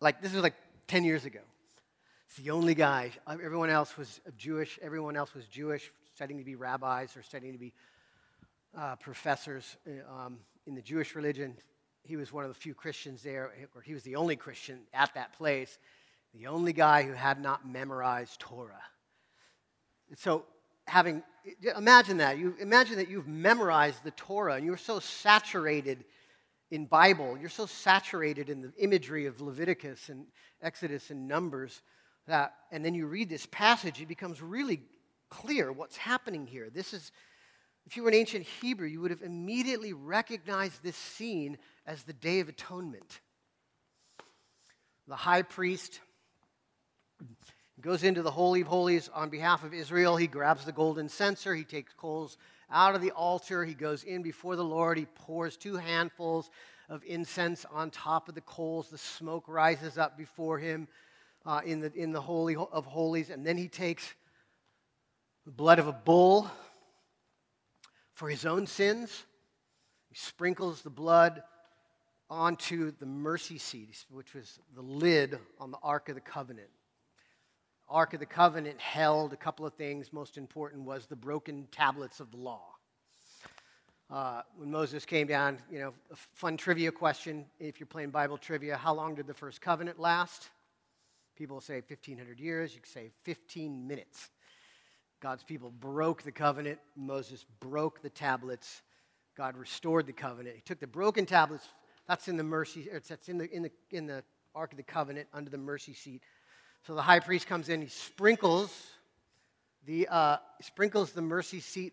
like 0.00 0.20
this 0.20 0.32
was 0.32 0.42
like 0.42 0.54
10 0.88 1.04
years 1.04 1.24
ago. 1.24 1.40
It's 2.26 2.38
the 2.38 2.50
only 2.50 2.74
guy. 2.74 3.12
Everyone 3.28 3.70
else 3.70 3.96
was 3.96 4.20
Jewish. 4.36 4.78
Everyone 4.82 5.16
else 5.16 5.34
was 5.34 5.44
Jewish, 5.46 5.92
studying 6.14 6.38
to 6.38 6.44
be 6.44 6.54
rabbis 6.56 7.16
or 7.16 7.22
studying 7.22 7.52
to 7.52 7.58
be 7.58 7.72
uh, 8.76 8.96
professors 8.96 9.76
uh, 9.86 10.24
um, 10.26 10.38
in 10.66 10.74
the 10.74 10.82
Jewish 10.82 11.14
religion. 11.14 11.56
He 12.04 12.16
was 12.16 12.32
one 12.32 12.44
of 12.44 12.50
the 12.50 12.58
few 12.58 12.74
Christians 12.74 13.22
there, 13.22 13.50
or 13.74 13.82
he 13.82 13.94
was 13.94 14.02
the 14.02 14.16
only 14.16 14.36
Christian 14.36 14.80
at 14.92 15.14
that 15.14 15.32
place, 15.34 15.78
the 16.34 16.46
only 16.46 16.72
guy 16.72 17.02
who 17.02 17.12
had 17.12 17.40
not 17.40 17.68
memorized 17.68 18.40
Torah. 18.40 18.82
And 20.08 20.18
so, 20.18 20.44
having 20.86 21.22
imagine 21.76 22.18
that 22.18 22.38
you 22.38 22.54
imagine 22.60 22.96
that 22.96 23.08
you've 23.08 23.28
memorized 23.28 24.02
the 24.04 24.10
Torah 24.12 24.54
and 24.54 24.64
you're 24.64 24.76
so 24.76 24.98
saturated 24.98 26.04
in 26.70 26.86
Bible, 26.86 27.36
you're 27.38 27.50
so 27.50 27.66
saturated 27.66 28.48
in 28.48 28.62
the 28.62 28.72
imagery 28.78 29.26
of 29.26 29.40
Leviticus 29.40 30.08
and 30.08 30.26
Exodus 30.62 31.10
and 31.10 31.28
Numbers 31.28 31.82
that, 32.26 32.54
and 32.70 32.84
then 32.84 32.94
you 32.94 33.06
read 33.06 33.28
this 33.28 33.46
passage, 33.46 34.00
it 34.00 34.08
becomes 34.08 34.40
really 34.40 34.80
clear 35.28 35.70
what's 35.70 35.96
happening 35.96 36.46
here. 36.46 36.70
This 36.72 36.94
is 36.94 37.12
if 37.86 37.96
you 37.96 38.02
were 38.02 38.08
an 38.08 38.14
ancient 38.14 38.46
Hebrew, 38.60 38.86
you 38.86 39.00
would 39.00 39.10
have 39.10 39.22
immediately 39.22 39.92
recognized 39.92 40.82
this 40.82 40.96
scene 40.96 41.58
as 41.86 42.02
the 42.04 42.12
Day 42.12 42.40
of 42.40 42.48
Atonement. 42.48 43.20
The 45.08 45.16
high 45.16 45.42
priest 45.42 46.00
goes 47.80 48.04
into 48.04 48.22
the 48.22 48.30
Holy 48.30 48.60
of 48.60 48.68
Holies 48.68 49.10
on 49.12 49.28
behalf 49.28 49.64
of 49.64 49.74
Israel. 49.74 50.16
He 50.16 50.28
grabs 50.28 50.64
the 50.64 50.72
golden 50.72 51.08
censer, 51.08 51.54
he 51.54 51.64
takes 51.64 51.92
coals 51.92 52.38
out 52.70 52.94
of 52.94 53.02
the 53.02 53.10
altar, 53.10 53.64
he 53.64 53.74
goes 53.74 54.04
in 54.04 54.22
before 54.22 54.56
the 54.56 54.64
Lord, 54.64 54.96
he 54.96 55.06
pours 55.14 55.56
two 55.56 55.76
handfuls 55.76 56.50
of 56.88 57.02
incense 57.04 57.66
on 57.70 57.90
top 57.90 58.28
of 58.28 58.34
the 58.34 58.40
coals. 58.42 58.88
The 58.88 58.98
smoke 58.98 59.44
rises 59.48 59.98
up 59.98 60.16
before 60.16 60.58
him 60.58 60.88
uh, 61.44 61.60
in, 61.64 61.80
the, 61.80 61.92
in 61.94 62.12
the 62.12 62.20
Holy 62.20 62.54
of 62.54 62.86
Holies, 62.86 63.30
and 63.30 63.44
then 63.44 63.56
he 63.56 63.68
takes 63.68 64.14
the 65.44 65.50
blood 65.50 65.78
of 65.78 65.88
a 65.88 65.92
bull 65.92 66.50
for 68.22 68.28
his 68.28 68.46
own 68.46 68.68
sins. 68.68 69.24
He 70.08 70.14
sprinkles 70.14 70.82
the 70.82 70.90
blood 70.90 71.42
onto 72.30 72.92
the 73.00 73.04
mercy 73.04 73.58
seat, 73.58 74.04
which 74.12 74.32
was 74.32 74.60
the 74.76 74.80
lid 74.80 75.40
on 75.58 75.72
the 75.72 75.78
Ark 75.82 76.08
of 76.08 76.14
the 76.14 76.20
Covenant. 76.20 76.68
Ark 77.88 78.14
of 78.14 78.20
the 78.20 78.26
Covenant 78.26 78.80
held 78.80 79.32
a 79.32 79.36
couple 79.36 79.66
of 79.66 79.74
things. 79.74 80.12
Most 80.12 80.38
important 80.38 80.84
was 80.84 81.06
the 81.06 81.16
broken 81.16 81.66
tablets 81.72 82.20
of 82.20 82.30
the 82.30 82.36
law. 82.36 82.62
Uh, 84.08 84.42
when 84.56 84.70
Moses 84.70 85.04
came 85.04 85.26
down, 85.26 85.58
you 85.68 85.80
know, 85.80 85.92
a 86.12 86.16
fun 86.34 86.56
trivia 86.56 86.92
question 86.92 87.44
if 87.58 87.80
you're 87.80 87.88
playing 87.88 88.10
Bible 88.10 88.38
trivia 88.38 88.76
how 88.76 88.94
long 88.94 89.16
did 89.16 89.26
the 89.26 89.34
first 89.34 89.60
covenant 89.60 89.98
last? 89.98 90.48
People 91.34 91.60
say 91.60 91.82
1,500 91.88 92.38
years. 92.38 92.72
You 92.72 92.82
could 92.82 92.92
say 92.92 93.10
15 93.24 93.88
minutes. 93.88 94.30
God's 95.22 95.44
people 95.44 95.70
broke 95.70 96.22
the 96.22 96.32
covenant. 96.32 96.80
Moses 96.96 97.46
broke 97.60 98.02
the 98.02 98.10
tablets. 98.10 98.82
God 99.36 99.56
restored 99.56 100.06
the 100.06 100.12
covenant. 100.12 100.56
He 100.56 100.62
took 100.62 100.80
the 100.80 100.86
broken 100.88 101.26
tablets, 101.26 101.64
that's 102.08 102.26
in 102.26 102.36
the 102.36 102.42
mercy, 102.42 102.88
that's 102.92 103.28
in 103.28 103.38
the, 103.38 103.48
in 103.50 103.62
the, 103.62 103.70
in 103.92 104.06
the 104.06 104.24
Ark 104.52 104.72
of 104.72 104.76
the 104.76 104.82
Covenant 104.82 105.28
under 105.32 105.48
the 105.48 105.58
mercy 105.58 105.94
seat. 105.94 106.22
So 106.84 106.96
the 106.96 107.02
high 107.02 107.20
priest 107.20 107.46
comes 107.46 107.68
in, 107.68 107.80
he 107.80 107.86
sprinkles 107.86 108.76
the, 109.86 110.08
uh, 110.10 110.38
sprinkles 110.60 111.12
the 111.12 111.22
mercy 111.22 111.60
seat 111.60 111.92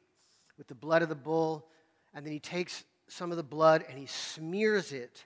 with 0.58 0.68
the 0.68 0.76
blood 0.76 1.04
of 1.04 1.10
the 1.10 1.16
bull, 1.16 1.68
and 2.16 2.26
then 2.26 2.34
he 2.34 2.40
takes 2.40 2.84
some 3.08 3.30
of 3.30 3.38
the 3.38 3.44
blood 3.44 3.86
and 3.88 3.98
he 3.98 4.08
smears 4.08 4.92
it 4.92 5.24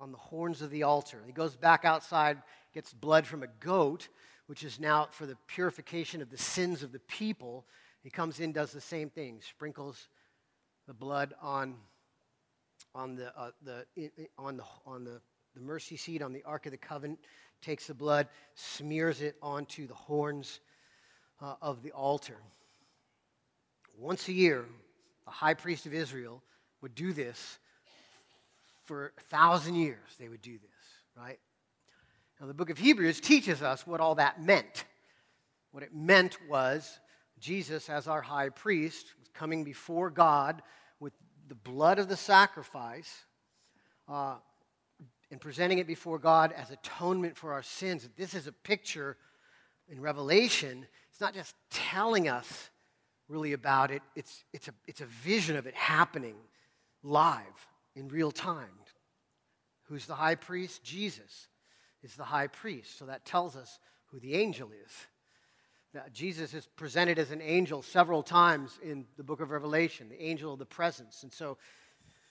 on 0.00 0.10
the 0.10 0.18
horns 0.18 0.60
of 0.60 0.70
the 0.70 0.82
altar. 0.82 1.22
He 1.24 1.32
goes 1.32 1.54
back 1.54 1.84
outside, 1.84 2.42
gets 2.74 2.92
blood 2.92 3.28
from 3.28 3.44
a 3.44 3.48
goat, 3.60 4.08
which 4.46 4.62
is 4.62 4.78
now 4.78 5.08
for 5.10 5.26
the 5.26 5.36
purification 5.46 6.20
of 6.20 6.30
the 6.30 6.38
sins 6.38 6.82
of 6.82 6.92
the 6.92 6.98
people. 7.00 7.64
He 8.02 8.10
comes 8.10 8.40
in, 8.40 8.52
does 8.52 8.72
the 8.72 8.80
same 8.80 9.08
thing, 9.08 9.40
sprinkles 9.48 10.08
the 10.86 10.94
blood 10.94 11.34
on, 11.40 11.76
on, 12.94 13.16
the, 13.16 13.36
uh, 13.38 13.50
the, 13.62 13.86
on, 14.36 14.58
the, 14.58 14.64
on 14.86 15.04
the, 15.04 15.20
the 15.54 15.60
mercy 15.60 15.96
seat, 15.96 16.22
on 16.22 16.32
the 16.32 16.42
Ark 16.44 16.66
of 16.66 16.72
the 16.72 16.78
Covenant, 16.78 17.20
takes 17.62 17.86
the 17.86 17.94
blood, 17.94 18.28
smears 18.54 19.22
it 19.22 19.36
onto 19.40 19.86
the 19.86 19.94
horns 19.94 20.60
uh, 21.40 21.54
of 21.62 21.82
the 21.82 21.92
altar. 21.92 22.36
Once 23.98 24.28
a 24.28 24.32
year, 24.32 24.66
the 25.24 25.30
high 25.30 25.54
priest 25.54 25.86
of 25.86 25.94
Israel 25.94 26.42
would 26.82 26.94
do 26.94 27.12
this 27.12 27.58
for 28.84 29.12
a 29.16 29.20
thousand 29.22 29.76
years. 29.76 29.98
They 30.18 30.28
would 30.28 30.42
do 30.42 30.58
this, 30.58 31.16
right? 31.16 31.38
Now, 32.44 32.48
the 32.48 32.52
book 32.52 32.68
of 32.68 32.76
Hebrews 32.76 33.20
teaches 33.22 33.62
us 33.62 33.86
what 33.86 34.02
all 34.02 34.16
that 34.16 34.42
meant. 34.42 34.84
What 35.70 35.82
it 35.82 35.94
meant 35.94 36.36
was 36.46 37.00
Jesus, 37.38 37.88
as 37.88 38.06
our 38.06 38.20
high 38.20 38.50
priest, 38.50 39.14
was 39.18 39.28
coming 39.32 39.64
before 39.64 40.10
God 40.10 40.60
with 41.00 41.14
the 41.48 41.54
blood 41.54 41.98
of 41.98 42.06
the 42.06 42.18
sacrifice 42.18 43.24
uh, 44.10 44.34
and 45.30 45.40
presenting 45.40 45.78
it 45.78 45.86
before 45.86 46.18
God 46.18 46.52
as 46.52 46.70
atonement 46.70 47.34
for 47.38 47.54
our 47.54 47.62
sins. 47.62 48.06
This 48.14 48.34
is 48.34 48.46
a 48.46 48.52
picture 48.52 49.16
in 49.88 49.98
Revelation. 49.98 50.86
It's 51.10 51.22
not 51.22 51.32
just 51.32 51.54
telling 51.70 52.28
us 52.28 52.68
really 53.26 53.54
about 53.54 53.90
it, 53.90 54.02
it's, 54.14 54.44
it's, 54.52 54.68
a, 54.68 54.74
it's 54.86 55.00
a 55.00 55.06
vision 55.06 55.56
of 55.56 55.66
it 55.66 55.74
happening 55.74 56.36
live 57.02 57.68
in 57.96 58.08
real 58.08 58.30
time. 58.30 58.68
Who's 59.84 60.04
the 60.04 60.14
high 60.14 60.34
priest? 60.34 60.84
Jesus 60.84 61.48
is 62.04 62.14
the 62.14 62.24
high 62.24 62.46
priest. 62.46 62.98
So 62.98 63.06
that 63.06 63.24
tells 63.24 63.56
us 63.56 63.80
who 64.06 64.20
the 64.20 64.34
angel 64.34 64.70
is. 64.84 64.92
That 65.94 66.12
Jesus 66.12 66.54
is 66.54 66.66
presented 66.76 67.18
as 67.18 67.30
an 67.30 67.40
angel 67.40 67.82
several 67.82 68.22
times 68.22 68.78
in 68.82 69.06
the 69.16 69.24
book 69.24 69.40
of 69.40 69.50
Revelation, 69.50 70.08
the 70.08 70.22
angel 70.22 70.52
of 70.52 70.58
the 70.58 70.66
presence. 70.66 71.22
And 71.22 71.32
so, 71.32 71.56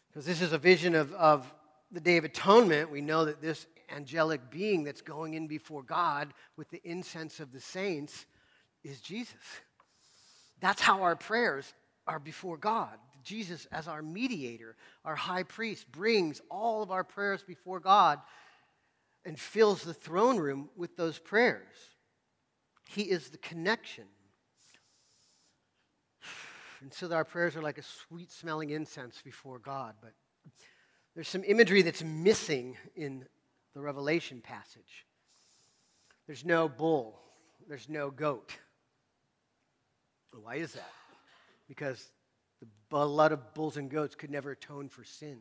because 0.07 0.25
this 0.25 0.41
is 0.41 0.53
a 0.53 0.57
vision 0.57 0.95
of, 0.95 1.11
of 1.13 1.51
the 1.91 1.99
Day 1.99 2.17
of 2.17 2.23
Atonement, 2.23 2.91
we 2.91 3.01
know 3.01 3.25
that 3.25 3.41
this 3.41 3.65
angelic 3.93 4.51
being 4.51 4.83
that's 4.83 5.01
going 5.01 5.33
in 5.33 5.47
before 5.47 5.81
God 5.81 6.33
with 6.55 6.69
the 6.69 6.81
incense 6.83 7.39
of 7.39 7.51
the 7.51 7.59
saints 7.59 8.25
is 8.83 9.01
Jesus. 9.01 9.33
That's 10.59 10.81
how 10.81 11.01
our 11.01 11.15
prayers 11.15 11.73
are 12.05 12.19
before 12.19 12.57
God. 12.57 12.97
Jesus, 13.23 13.65
as 13.71 13.87
our 13.87 14.01
mediator, 14.01 14.75
our 15.05 15.15
high 15.15 15.43
priest, 15.43 15.89
brings 15.91 16.41
all 16.51 16.83
of 16.83 16.91
our 16.91 17.03
prayers 17.05 17.41
before 17.43 17.79
God 17.79 18.19
and 19.25 19.39
fills 19.39 19.83
the 19.83 19.93
throne 19.93 20.37
room 20.37 20.69
with 20.75 20.97
those 20.97 21.19
prayers. 21.19 21.73
He 22.87 23.03
is 23.03 23.29
the 23.29 23.37
connection. 23.37 24.05
And 26.81 26.93
so 26.93 27.09
our 27.13 27.23
prayers 27.23 27.55
are 27.55 27.61
like 27.61 27.77
a 27.77 27.83
sweet 27.83 28.29
smelling 28.29 28.71
incense 28.71 29.21
before 29.23 29.57
God. 29.57 29.95
But 30.01 30.11
there's 31.15 31.29
some 31.29 31.43
imagery 31.45 31.81
that's 31.81 32.03
missing 32.03 32.75
in 32.95 33.25
the 33.73 33.81
Revelation 33.81 34.41
passage. 34.41 35.05
There's 36.27 36.43
no 36.43 36.67
bull, 36.67 37.19
there's 37.67 37.87
no 37.87 38.11
goat. 38.11 38.51
Why 40.33 40.55
is 40.55 40.73
that? 40.73 40.91
Because 41.67 42.11
the 42.59 42.67
blood 42.89 43.31
of 43.31 43.53
bulls 43.53 43.77
and 43.77 43.89
goats 43.89 44.15
could 44.15 44.31
never 44.31 44.51
atone 44.51 44.89
for 44.89 45.03
sin. 45.03 45.39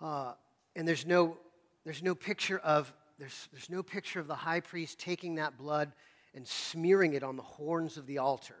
Uh, 0.00 0.34
and 0.74 0.86
there's 0.86 1.06
no, 1.06 1.38
there's 1.86 2.02
no 2.02 2.16
picture 2.16 2.58
of 2.58 2.92
there's, 3.16 3.48
there's 3.52 3.70
no 3.70 3.80
picture 3.80 4.18
of 4.18 4.26
the 4.26 4.34
high 4.34 4.58
priest 4.58 4.98
taking 4.98 5.36
that 5.36 5.56
blood 5.56 5.92
and 6.34 6.46
smearing 6.46 7.14
it 7.14 7.22
on 7.22 7.36
the 7.36 7.42
horns 7.42 7.96
of 7.96 8.06
the 8.06 8.18
altar. 8.18 8.56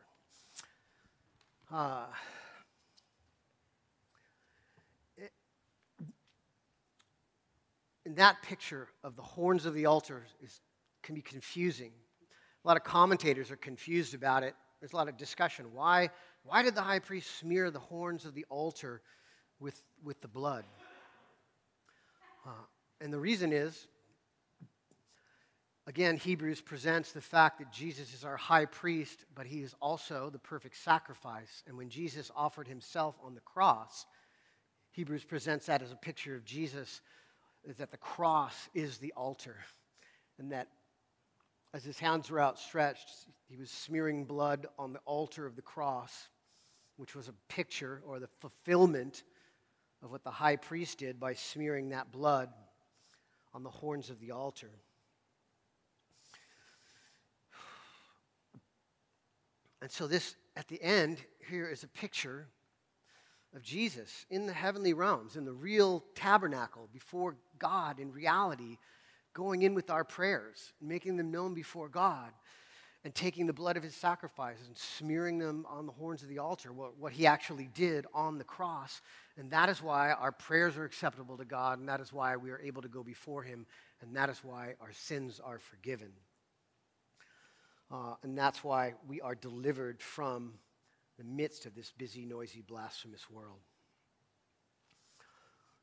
Uh, 1.70 2.06
and 8.06 8.14
that 8.16 8.40
picture 8.42 8.88
of 9.02 9.16
the 9.16 9.22
horns 9.22 9.66
of 9.66 9.74
the 9.74 9.86
altar 9.86 10.24
is, 10.40 10.60
can 11.02 11.16
be 11.16 11.20
confusing. 11.20 11.90
A 12.64 12.68
lot 12.68 12.76
of 12.76 12.84
commentators 12.84 13.50
are 13.50 13.56
confused 13.56 14.14
about 14.14 14.44
it. 14.44 14.54
There's 14.80 14.92
a 14.92 14.96
lot 14.96 15.08
of 15.08 15.16
discussion. 15.16 15.66
Why, 15.72 16.10
why 16.44 16.62
did 16.62 16.76
the 16.76 16.82
high 16.82 17.00
priest 17.00 17.40
smear 17.40 17.72
the 17.72 17.80
horns 17.80 18.24
of 18.24 18.34
the 18.34 18.46
altar 18.48 19.02
with, 19.58 19.82
with 20.04 20.20
the 20.20 20.28
blood? 20.28 20.64
Uh, 22.46 22.52
and 23.00 23.12
the 23.12 23.18
reason 23.18 23.52
is, 23.52 23.86
again, 25.86 26.16
Hebrews 26.16 26.60
presents 26.60 27.12
the 27.12 27.20
fact 27.20 27.58
that 27.58 27.72
Jesus 27.72 28.14
is 28.14 28.24
our 28.24 28.36
high 28.36 28.64
priest, 28.64 29.24
but 29.34 29.46
he 29.46 29.60
is 29.60 29.74
also 29.80 30.30
the 30.30 30.38
perfect 30.38 30.76
sacrifice. 30.76 31.62
And 31.66 31.76
when 31.76 31.90
Jesus 31.90 32.30
offered 32.34 32.66
himself 32.66 33.16
on 33.22 33.34
the 33.34 33.40
cross, 33.40 34.06
Hebrews 34.92 35.24
presents 35.24 35.66
that 35.66 35.82
as 35.82 35.92
a 35.92 35.96
picture 35.96 36.34
of 36.34 36.44
Jesus 36.44 37.02
that 37.78 37.90
the 37.90 37.96
cross 37.96 38.68
is 38.74 38.98
the 38.98 39.12
altar, 39.16 39.56
and 40.38 40.52
that 40.52 40.68
as 41.74 41.84
his 41.84 41.98
hands 41.98 42.30
were 42.30 42.40
outstretched, 42.40 43.10
he 43.48 43.56
was 43.56 43.70
smearing 43.70 44.24
blood 44.24 44.66
on 44.78 44.92
the 44.92 45.00
altar 45.04 45.44
of 45.44 45.56
the 45.56 45.62
cross, 45.62 46.28
which 46.96 47.14
was 47.14 47.28
a 47.28 47.34
picture 47.48 48.00
or 48.06 48.20
the 48.20 48.28
fulfillment 48.40 49.24
of 50.02 50.10
what 50.10 50.24
the 50.24 50.30
high 50.30 50.56
priest 50.56 50.98
did 50.98 51.20
by 51.20 51.34
smearing 51.34 51.90
that 51.90 52.12
blood 52.12 52.48
on 53.56 53.62
the 53.62 53.70
horns 53.70 54.10
of 54.10 54.20
the 54.20 54.32
altar. 54.32 54.70
And 59.80 59.90
so, 59.90 60.06
this 60.06 60.36
at 60.56 60.68
the 60.68 60.80
end 60.82 61.16
here 61.48 61.66
is 61.66 61.82
a 61.82 61.88
picture 61.88 62.48
of 63.54 63.62
Jesus 63.62 64.26
in 64.28 64.44
the 64.44 64.52
heavenly 64.52 64.92
realms, 64.92 65.36
in 65.36 65.46
the 65.46 65.54
real 65.54 66.04
tabernacle 66.14 66.90
before 66.92 67.36
God 67.58 67.98
in 67.98 68.12
reality, 68.12 68.76
going 69.32 69.62
in 69.62 69.74
with 69.74 69.88
our 69.88 70.04
prayers, 70.04 70.74
making 70.78 71.16
them 71.16 71.30
known 71.30 71.54
before 71.54 71.88
God, 71.88 72.32
and 73.06 73.14
taking 73.14 73.46
the 73.46 73.52
blood 73.52 73.76
of 73.76 73.84
his 73.84 73.94
sacrifices 73.94 74.66
and 74.66 74.76
smearing 74.76 75.38
them 75.38 75.64
on 75.68 75.86
the 75.86 75.92
horns 75.92 76.24
of 76.24 76.28
the 76.28 76.40
altar, 76.40 76.72
what, 76.72 76.98
what 76.98 77.12
he 77.12 77.24
actually 77.24 77.68
did 77.72 78.04
on 78.12 78.36
the 78.36 78.42
cross. 78.42 79.00
And 79.36 79.48
that 79.52 79.68
is 79.68 79.80
why 79.80 80.10
our 80.10 80.32
prayers 80.32 80.76
are 80.76 80.84
acceptable 80.84 81.36
to 81.36 81.44
God, 81.44 81.78
and 81.78 81.88
that 81.88 82.00
is 82.00 82.12
why 82.12 82.36
we 82.36 82.50
are 82.50 82.58
able 82.58 82.82
to 82.82 82.88
go 82.88 83.04
before 83.04 83.44
him, 83.44 83.64
and 84.00 84.16
that 84.16 84.28
is 84.28 84.40
why 84.42 84.74
our 84.80 84.90
sins 84.92 85.38
are 85.38 85.60
forgiven. 85.60 86.10
Uh, 87.92 88.14
and 88.24 88.36
that's 88.36 88.64
why 88.64 88.94
we 89.06 89.20
are 89.20 89.36
delivered 89.36 90.02
from 90.02 90.54
the 91.16 91.24
midst 91.24 91.64
of 91.64 91.76
this 91.76 91.92
busy, 91.96 92.26
noisy, 92.26 92.60
blasphemous 92.60 93.30
world. 93.30 93.60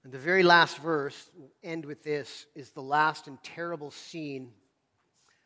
And 0.04 0.12
the 0.12 0.20
very 0.20 0.44
last 0.44 0.78
verse, 0.80 1.30
we'll 1.38 1.54
end 1.64 1.86
with 1.86 2.04
this, 2.04 2.48
is 2.54 2.72
the 2.72 2.82
last 2.82 3.28
and 3.28 3.42
terrible 3.44 3.92
scene 3.92 4.52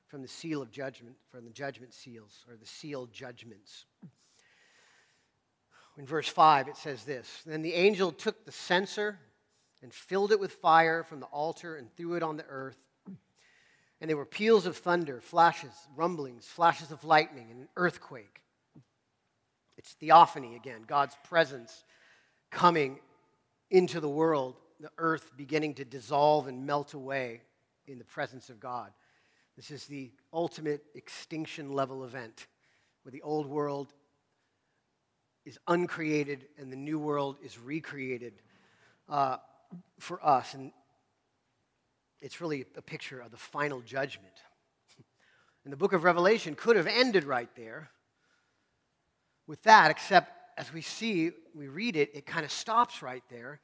from 0.08 0.22
the 0.22 0.28
seal 0.28 0.62
of 0.62 0.72
judgment, 0.72 1.16
from 1.30 1.46
the 1.46 1.52
judgment 1.52 1.94
seals, 1.94 2.46
or 2.50 2.56
the 2.56 2.66
sealed 2.66 3.12
judgments. 3.12 3.86
In 5.98 6.06
verse 6.06 6.28
5, 6.28 6.68
it 6.68 6.78
says 6.78 7.04
this 7.04 7.44
Then 7.46 7.62
the 7.62 7.74
angel 7.74 8.12
took 8.12 8.46
the 8.46 8.52
censer 8.52 9.20
and 9.82 9.94
filled 9.94 10.32
it 10.32 10.40
with 10.40 10.54
fire 10.54 11.04
from 11.04 11.20
the 11.20 11.26
altar 11.28 11.76
and 11.76 11.94
threw 11.96 12.16
it 12.16 12.24
on 12.24 12.38
the 12.38 12.46
earth. 12.48 12.78
And 14.00 14.10
there 14.10 14.18
were 14.18 14.26
peals 14.26 14.68
of 14.68 14.78
thunder, 14.78 15.22
flashes, 15.22 15.74
rumblings, 15.96 16.46
flashes 16.46 16.92
of 16.92 17.04
lightning, 17.04 17.48
and 17.50 17.62
an 17.62 17.68
earthquake. 17.76 18.42
It's 19.76 19.94
theophany 19.94 20.56
again, 20.56 20.82
God's 20.86 21.16
presence 21.24 21.84
coming 22.52 23.00
into 23.72 24.00
the 24.00 24.10
world, 24.10 24.56
the 24.80 24.92
earth 24.98 25.32
beginning 25.36 25.76
to 25.76 25.86
dissolve 25.86 26.48
and 26.48 26.66
melt 26.66 26.94
away 26.94 27.42
in 27.88 27.98
the 27.98 28.06
presence 28.06 28.50
of 28.50 28.60
God. 28.60 28.92
This 29.58 29.72
is 29.72 29.86
the 29.86 30.12
ultimate 30.32 30.84
extinction 30.94 31.74
level 31.74 32.06
event 32.06 32.46
where 33.02 33.12
the 33.12 33.24
old 33.24 33.48
world 33.48 33.92
is 35.46 35.58
uncreated 35.68 36.46
and 36.60 36.72
the 36.72 36.78
new 36.78 37.00
world 37.00 37.38
is 37.44 37.58
recreated 37.58 38.34
uh, 39.10 39.38
for 40.00 40.24
us. 40.24 40.54
And 40.54 40.72
it's 42.22 42.40
really 42.40 42.66
a 42.76 42.82
picture 42.84 43.20
of 43.20 43.32
the 43.32 43.38
final 43.38 43.82
judgment. 43.82 44.34
And 45.64 45.74
the 45.74 45.78
book 45.78 45.92
of 45.92 46.06
Revelation 46.06 46.56
could 46.56 46.78
have 46.78 46.88
ended 46.88 47.26
right 47.26 47.50
there 47.58 47.90
with 49.48 49.62
that, 49.64 49.92
except 49.92 50.32
as 50.58 50.72
we 50.74 50.82
see, 50.82 51.32
we 51.54 51.68
read 51.68 51.98
it, 51.98 52.12
it 52.14 52.26
kind 52.26 52.46
of 52.46 52.52
stops 52.52 53.02
right 53.02 53.24
there. 53.30 53.60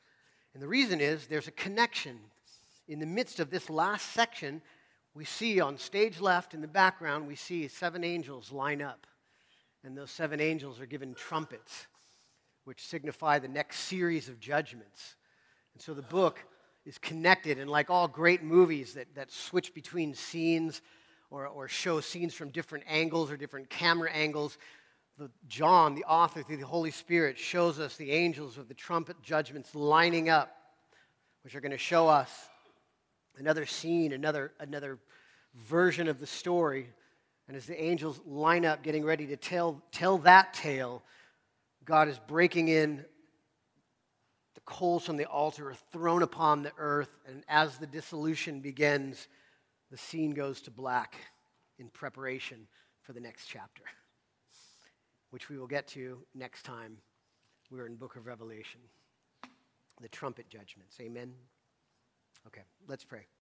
And 0.54 0.62
the 0.62 0.68
reason 0.68 1.00
is 1.00 1.28
there's 1.28 1.48
a 1.48 1.52
connection. 1.52 2.20
In 2.90 3.00
the 3.00 3.06
midst 3.06 3.40
of 3.40 3.50
this 3.50 3.70
last 3.70 4.12
section, 4.12 4.62
we 5.16 5.26
see 5.26 5.62
on 5.62 5.78
stage 5.78 6.20
left 6.20 6.54
in 6.54 6.62
the 6.62 6.68
background, 6.68 7.28
we 7.28 7.36
see 7.36 7.68
seven 7.68 8.04
angels 8.04 8.52
line 8.52 8.82
up. 8.82 9.06
And 9.84 9.98
those 9.98 10.12
seven 10.12 10.40
angels 10.40 10.80
are 10.80 10.86
given 10.86 11.14
trumpets, 11.14 11.88
which 12.64 12.82
signify 12.82 13.40
the 13.40 13.48
next 13.48 13.80
series 13.80 14.30
of 14.30 14.40
judgments. 14.40 15.16
And 15.74 15.82
so 15.82 15.94
the 15.94 16.02
book 16.02 16.40
is 16.86 16.98
connected. 16.98 17.60
And 17.60 17.70
like 17.70 17.90
all 17.90 18.08
great 18.08 18.44
movies 18.44 18.94
that, 18.94 19.14
that 19.16 19.32
switch 19.32 19.74
between 19.74 20.14
scenes 20.14 20.82
or, 21.30 21.48
or 21.48 21.68
show 21.68 22.00
scenes 22.00 22.34
from 22.34 22.50
different 22.50 22.86
angles 22.88 23.30
or 23.30 23.38
different 23.38 23.70
camera 23.70 24.10
angles, 24.12 24.58
the, 25.18 25.30
John, 25.48 25.96
the 25.96 26.06
author 26.06 26.42
through 26.42 26.58
the 26.58 26.66
Holy 26.66 26.92
Spirit, 26.92 27.38
shows 27.38 27.80
us 27.80 27.98
the 27.98 28.12
angels 28.12 28.58
of 28.58 28.68
the 28.68 28.74
trumpet 28.74 29.22
judgments 29.22 29.76
lining 29.76 30.30
up, 30.30 30.56
which 31.44 31.56
are 31.56 31.62
going 31.62 31.72
to 31.72 31.78
show 31.78 32.08
us 32.08 32.32
another 33.38 33.66
scene, 33.66 34.12
another, 34.12 34.52
another 34.60 35.00
version 35.56 36.08
of 36.08 36.20
the 36.20 36.28
story. 36.28 36.88
And 37.48 37.58
as 37.58 37.66
the 37.66 37.82
angels 37.82 38.20
line 38.26 38.66
up, 38.66 38.84
getting 38.84 39.04
ready 39.04 39.28
to 39.28 39.38
tell, 39.38 39.82
tell 39.92 40.18
that 40.20 40.54
tale, 40.54 41.04
God 41.86 42.08
is 42.08 42.20
breaking 42.28 42.70
in 42.70 43.06
the 44.56 44.62
coals 44.62 45.06
from 45.06 45.18
the 45.18 45.26
altar 45.26 45.70
are 45.70 45.76
thrown 45.92 46.22
upon 46.22 46.64
the 46.64 46.72
earth, 46.78 47.20
and 47.28 47.44
as 47.48 47.78
the 47.78 47.88
dissolution 47.88 48.60
begins, 48.60 49.28
the 49.92 49.98
scene 49.98 50.32
goes 50.32 50.62
to 50.62 50.72
black 50.72 51.16
in 51.80 51.90
preparation 51.90 52.68
for 53.02 53.14
the 53.14 53.20
next 53.20 53.48
chapter, 53.48 53.84
which 55.32 55.50
we 55.50 55.58
will 55.58 55.68
get 55.68 55.88
to 55.88 56.20
next 56.36 56.64
time 56.64 56.98
we're 57.72 57.88
in 57.88 57.96
book 57.96 58.16
of 58.16 58.28
Revelation. 58.28 58.82
The 60.02 60.10
trumpet 60.10 60.50
judgments. 60.50 60.98
Amen. 61.02 61.34
Okay, 62.48 62.64
let's 62.88 63.06
pray. 63.06 63.26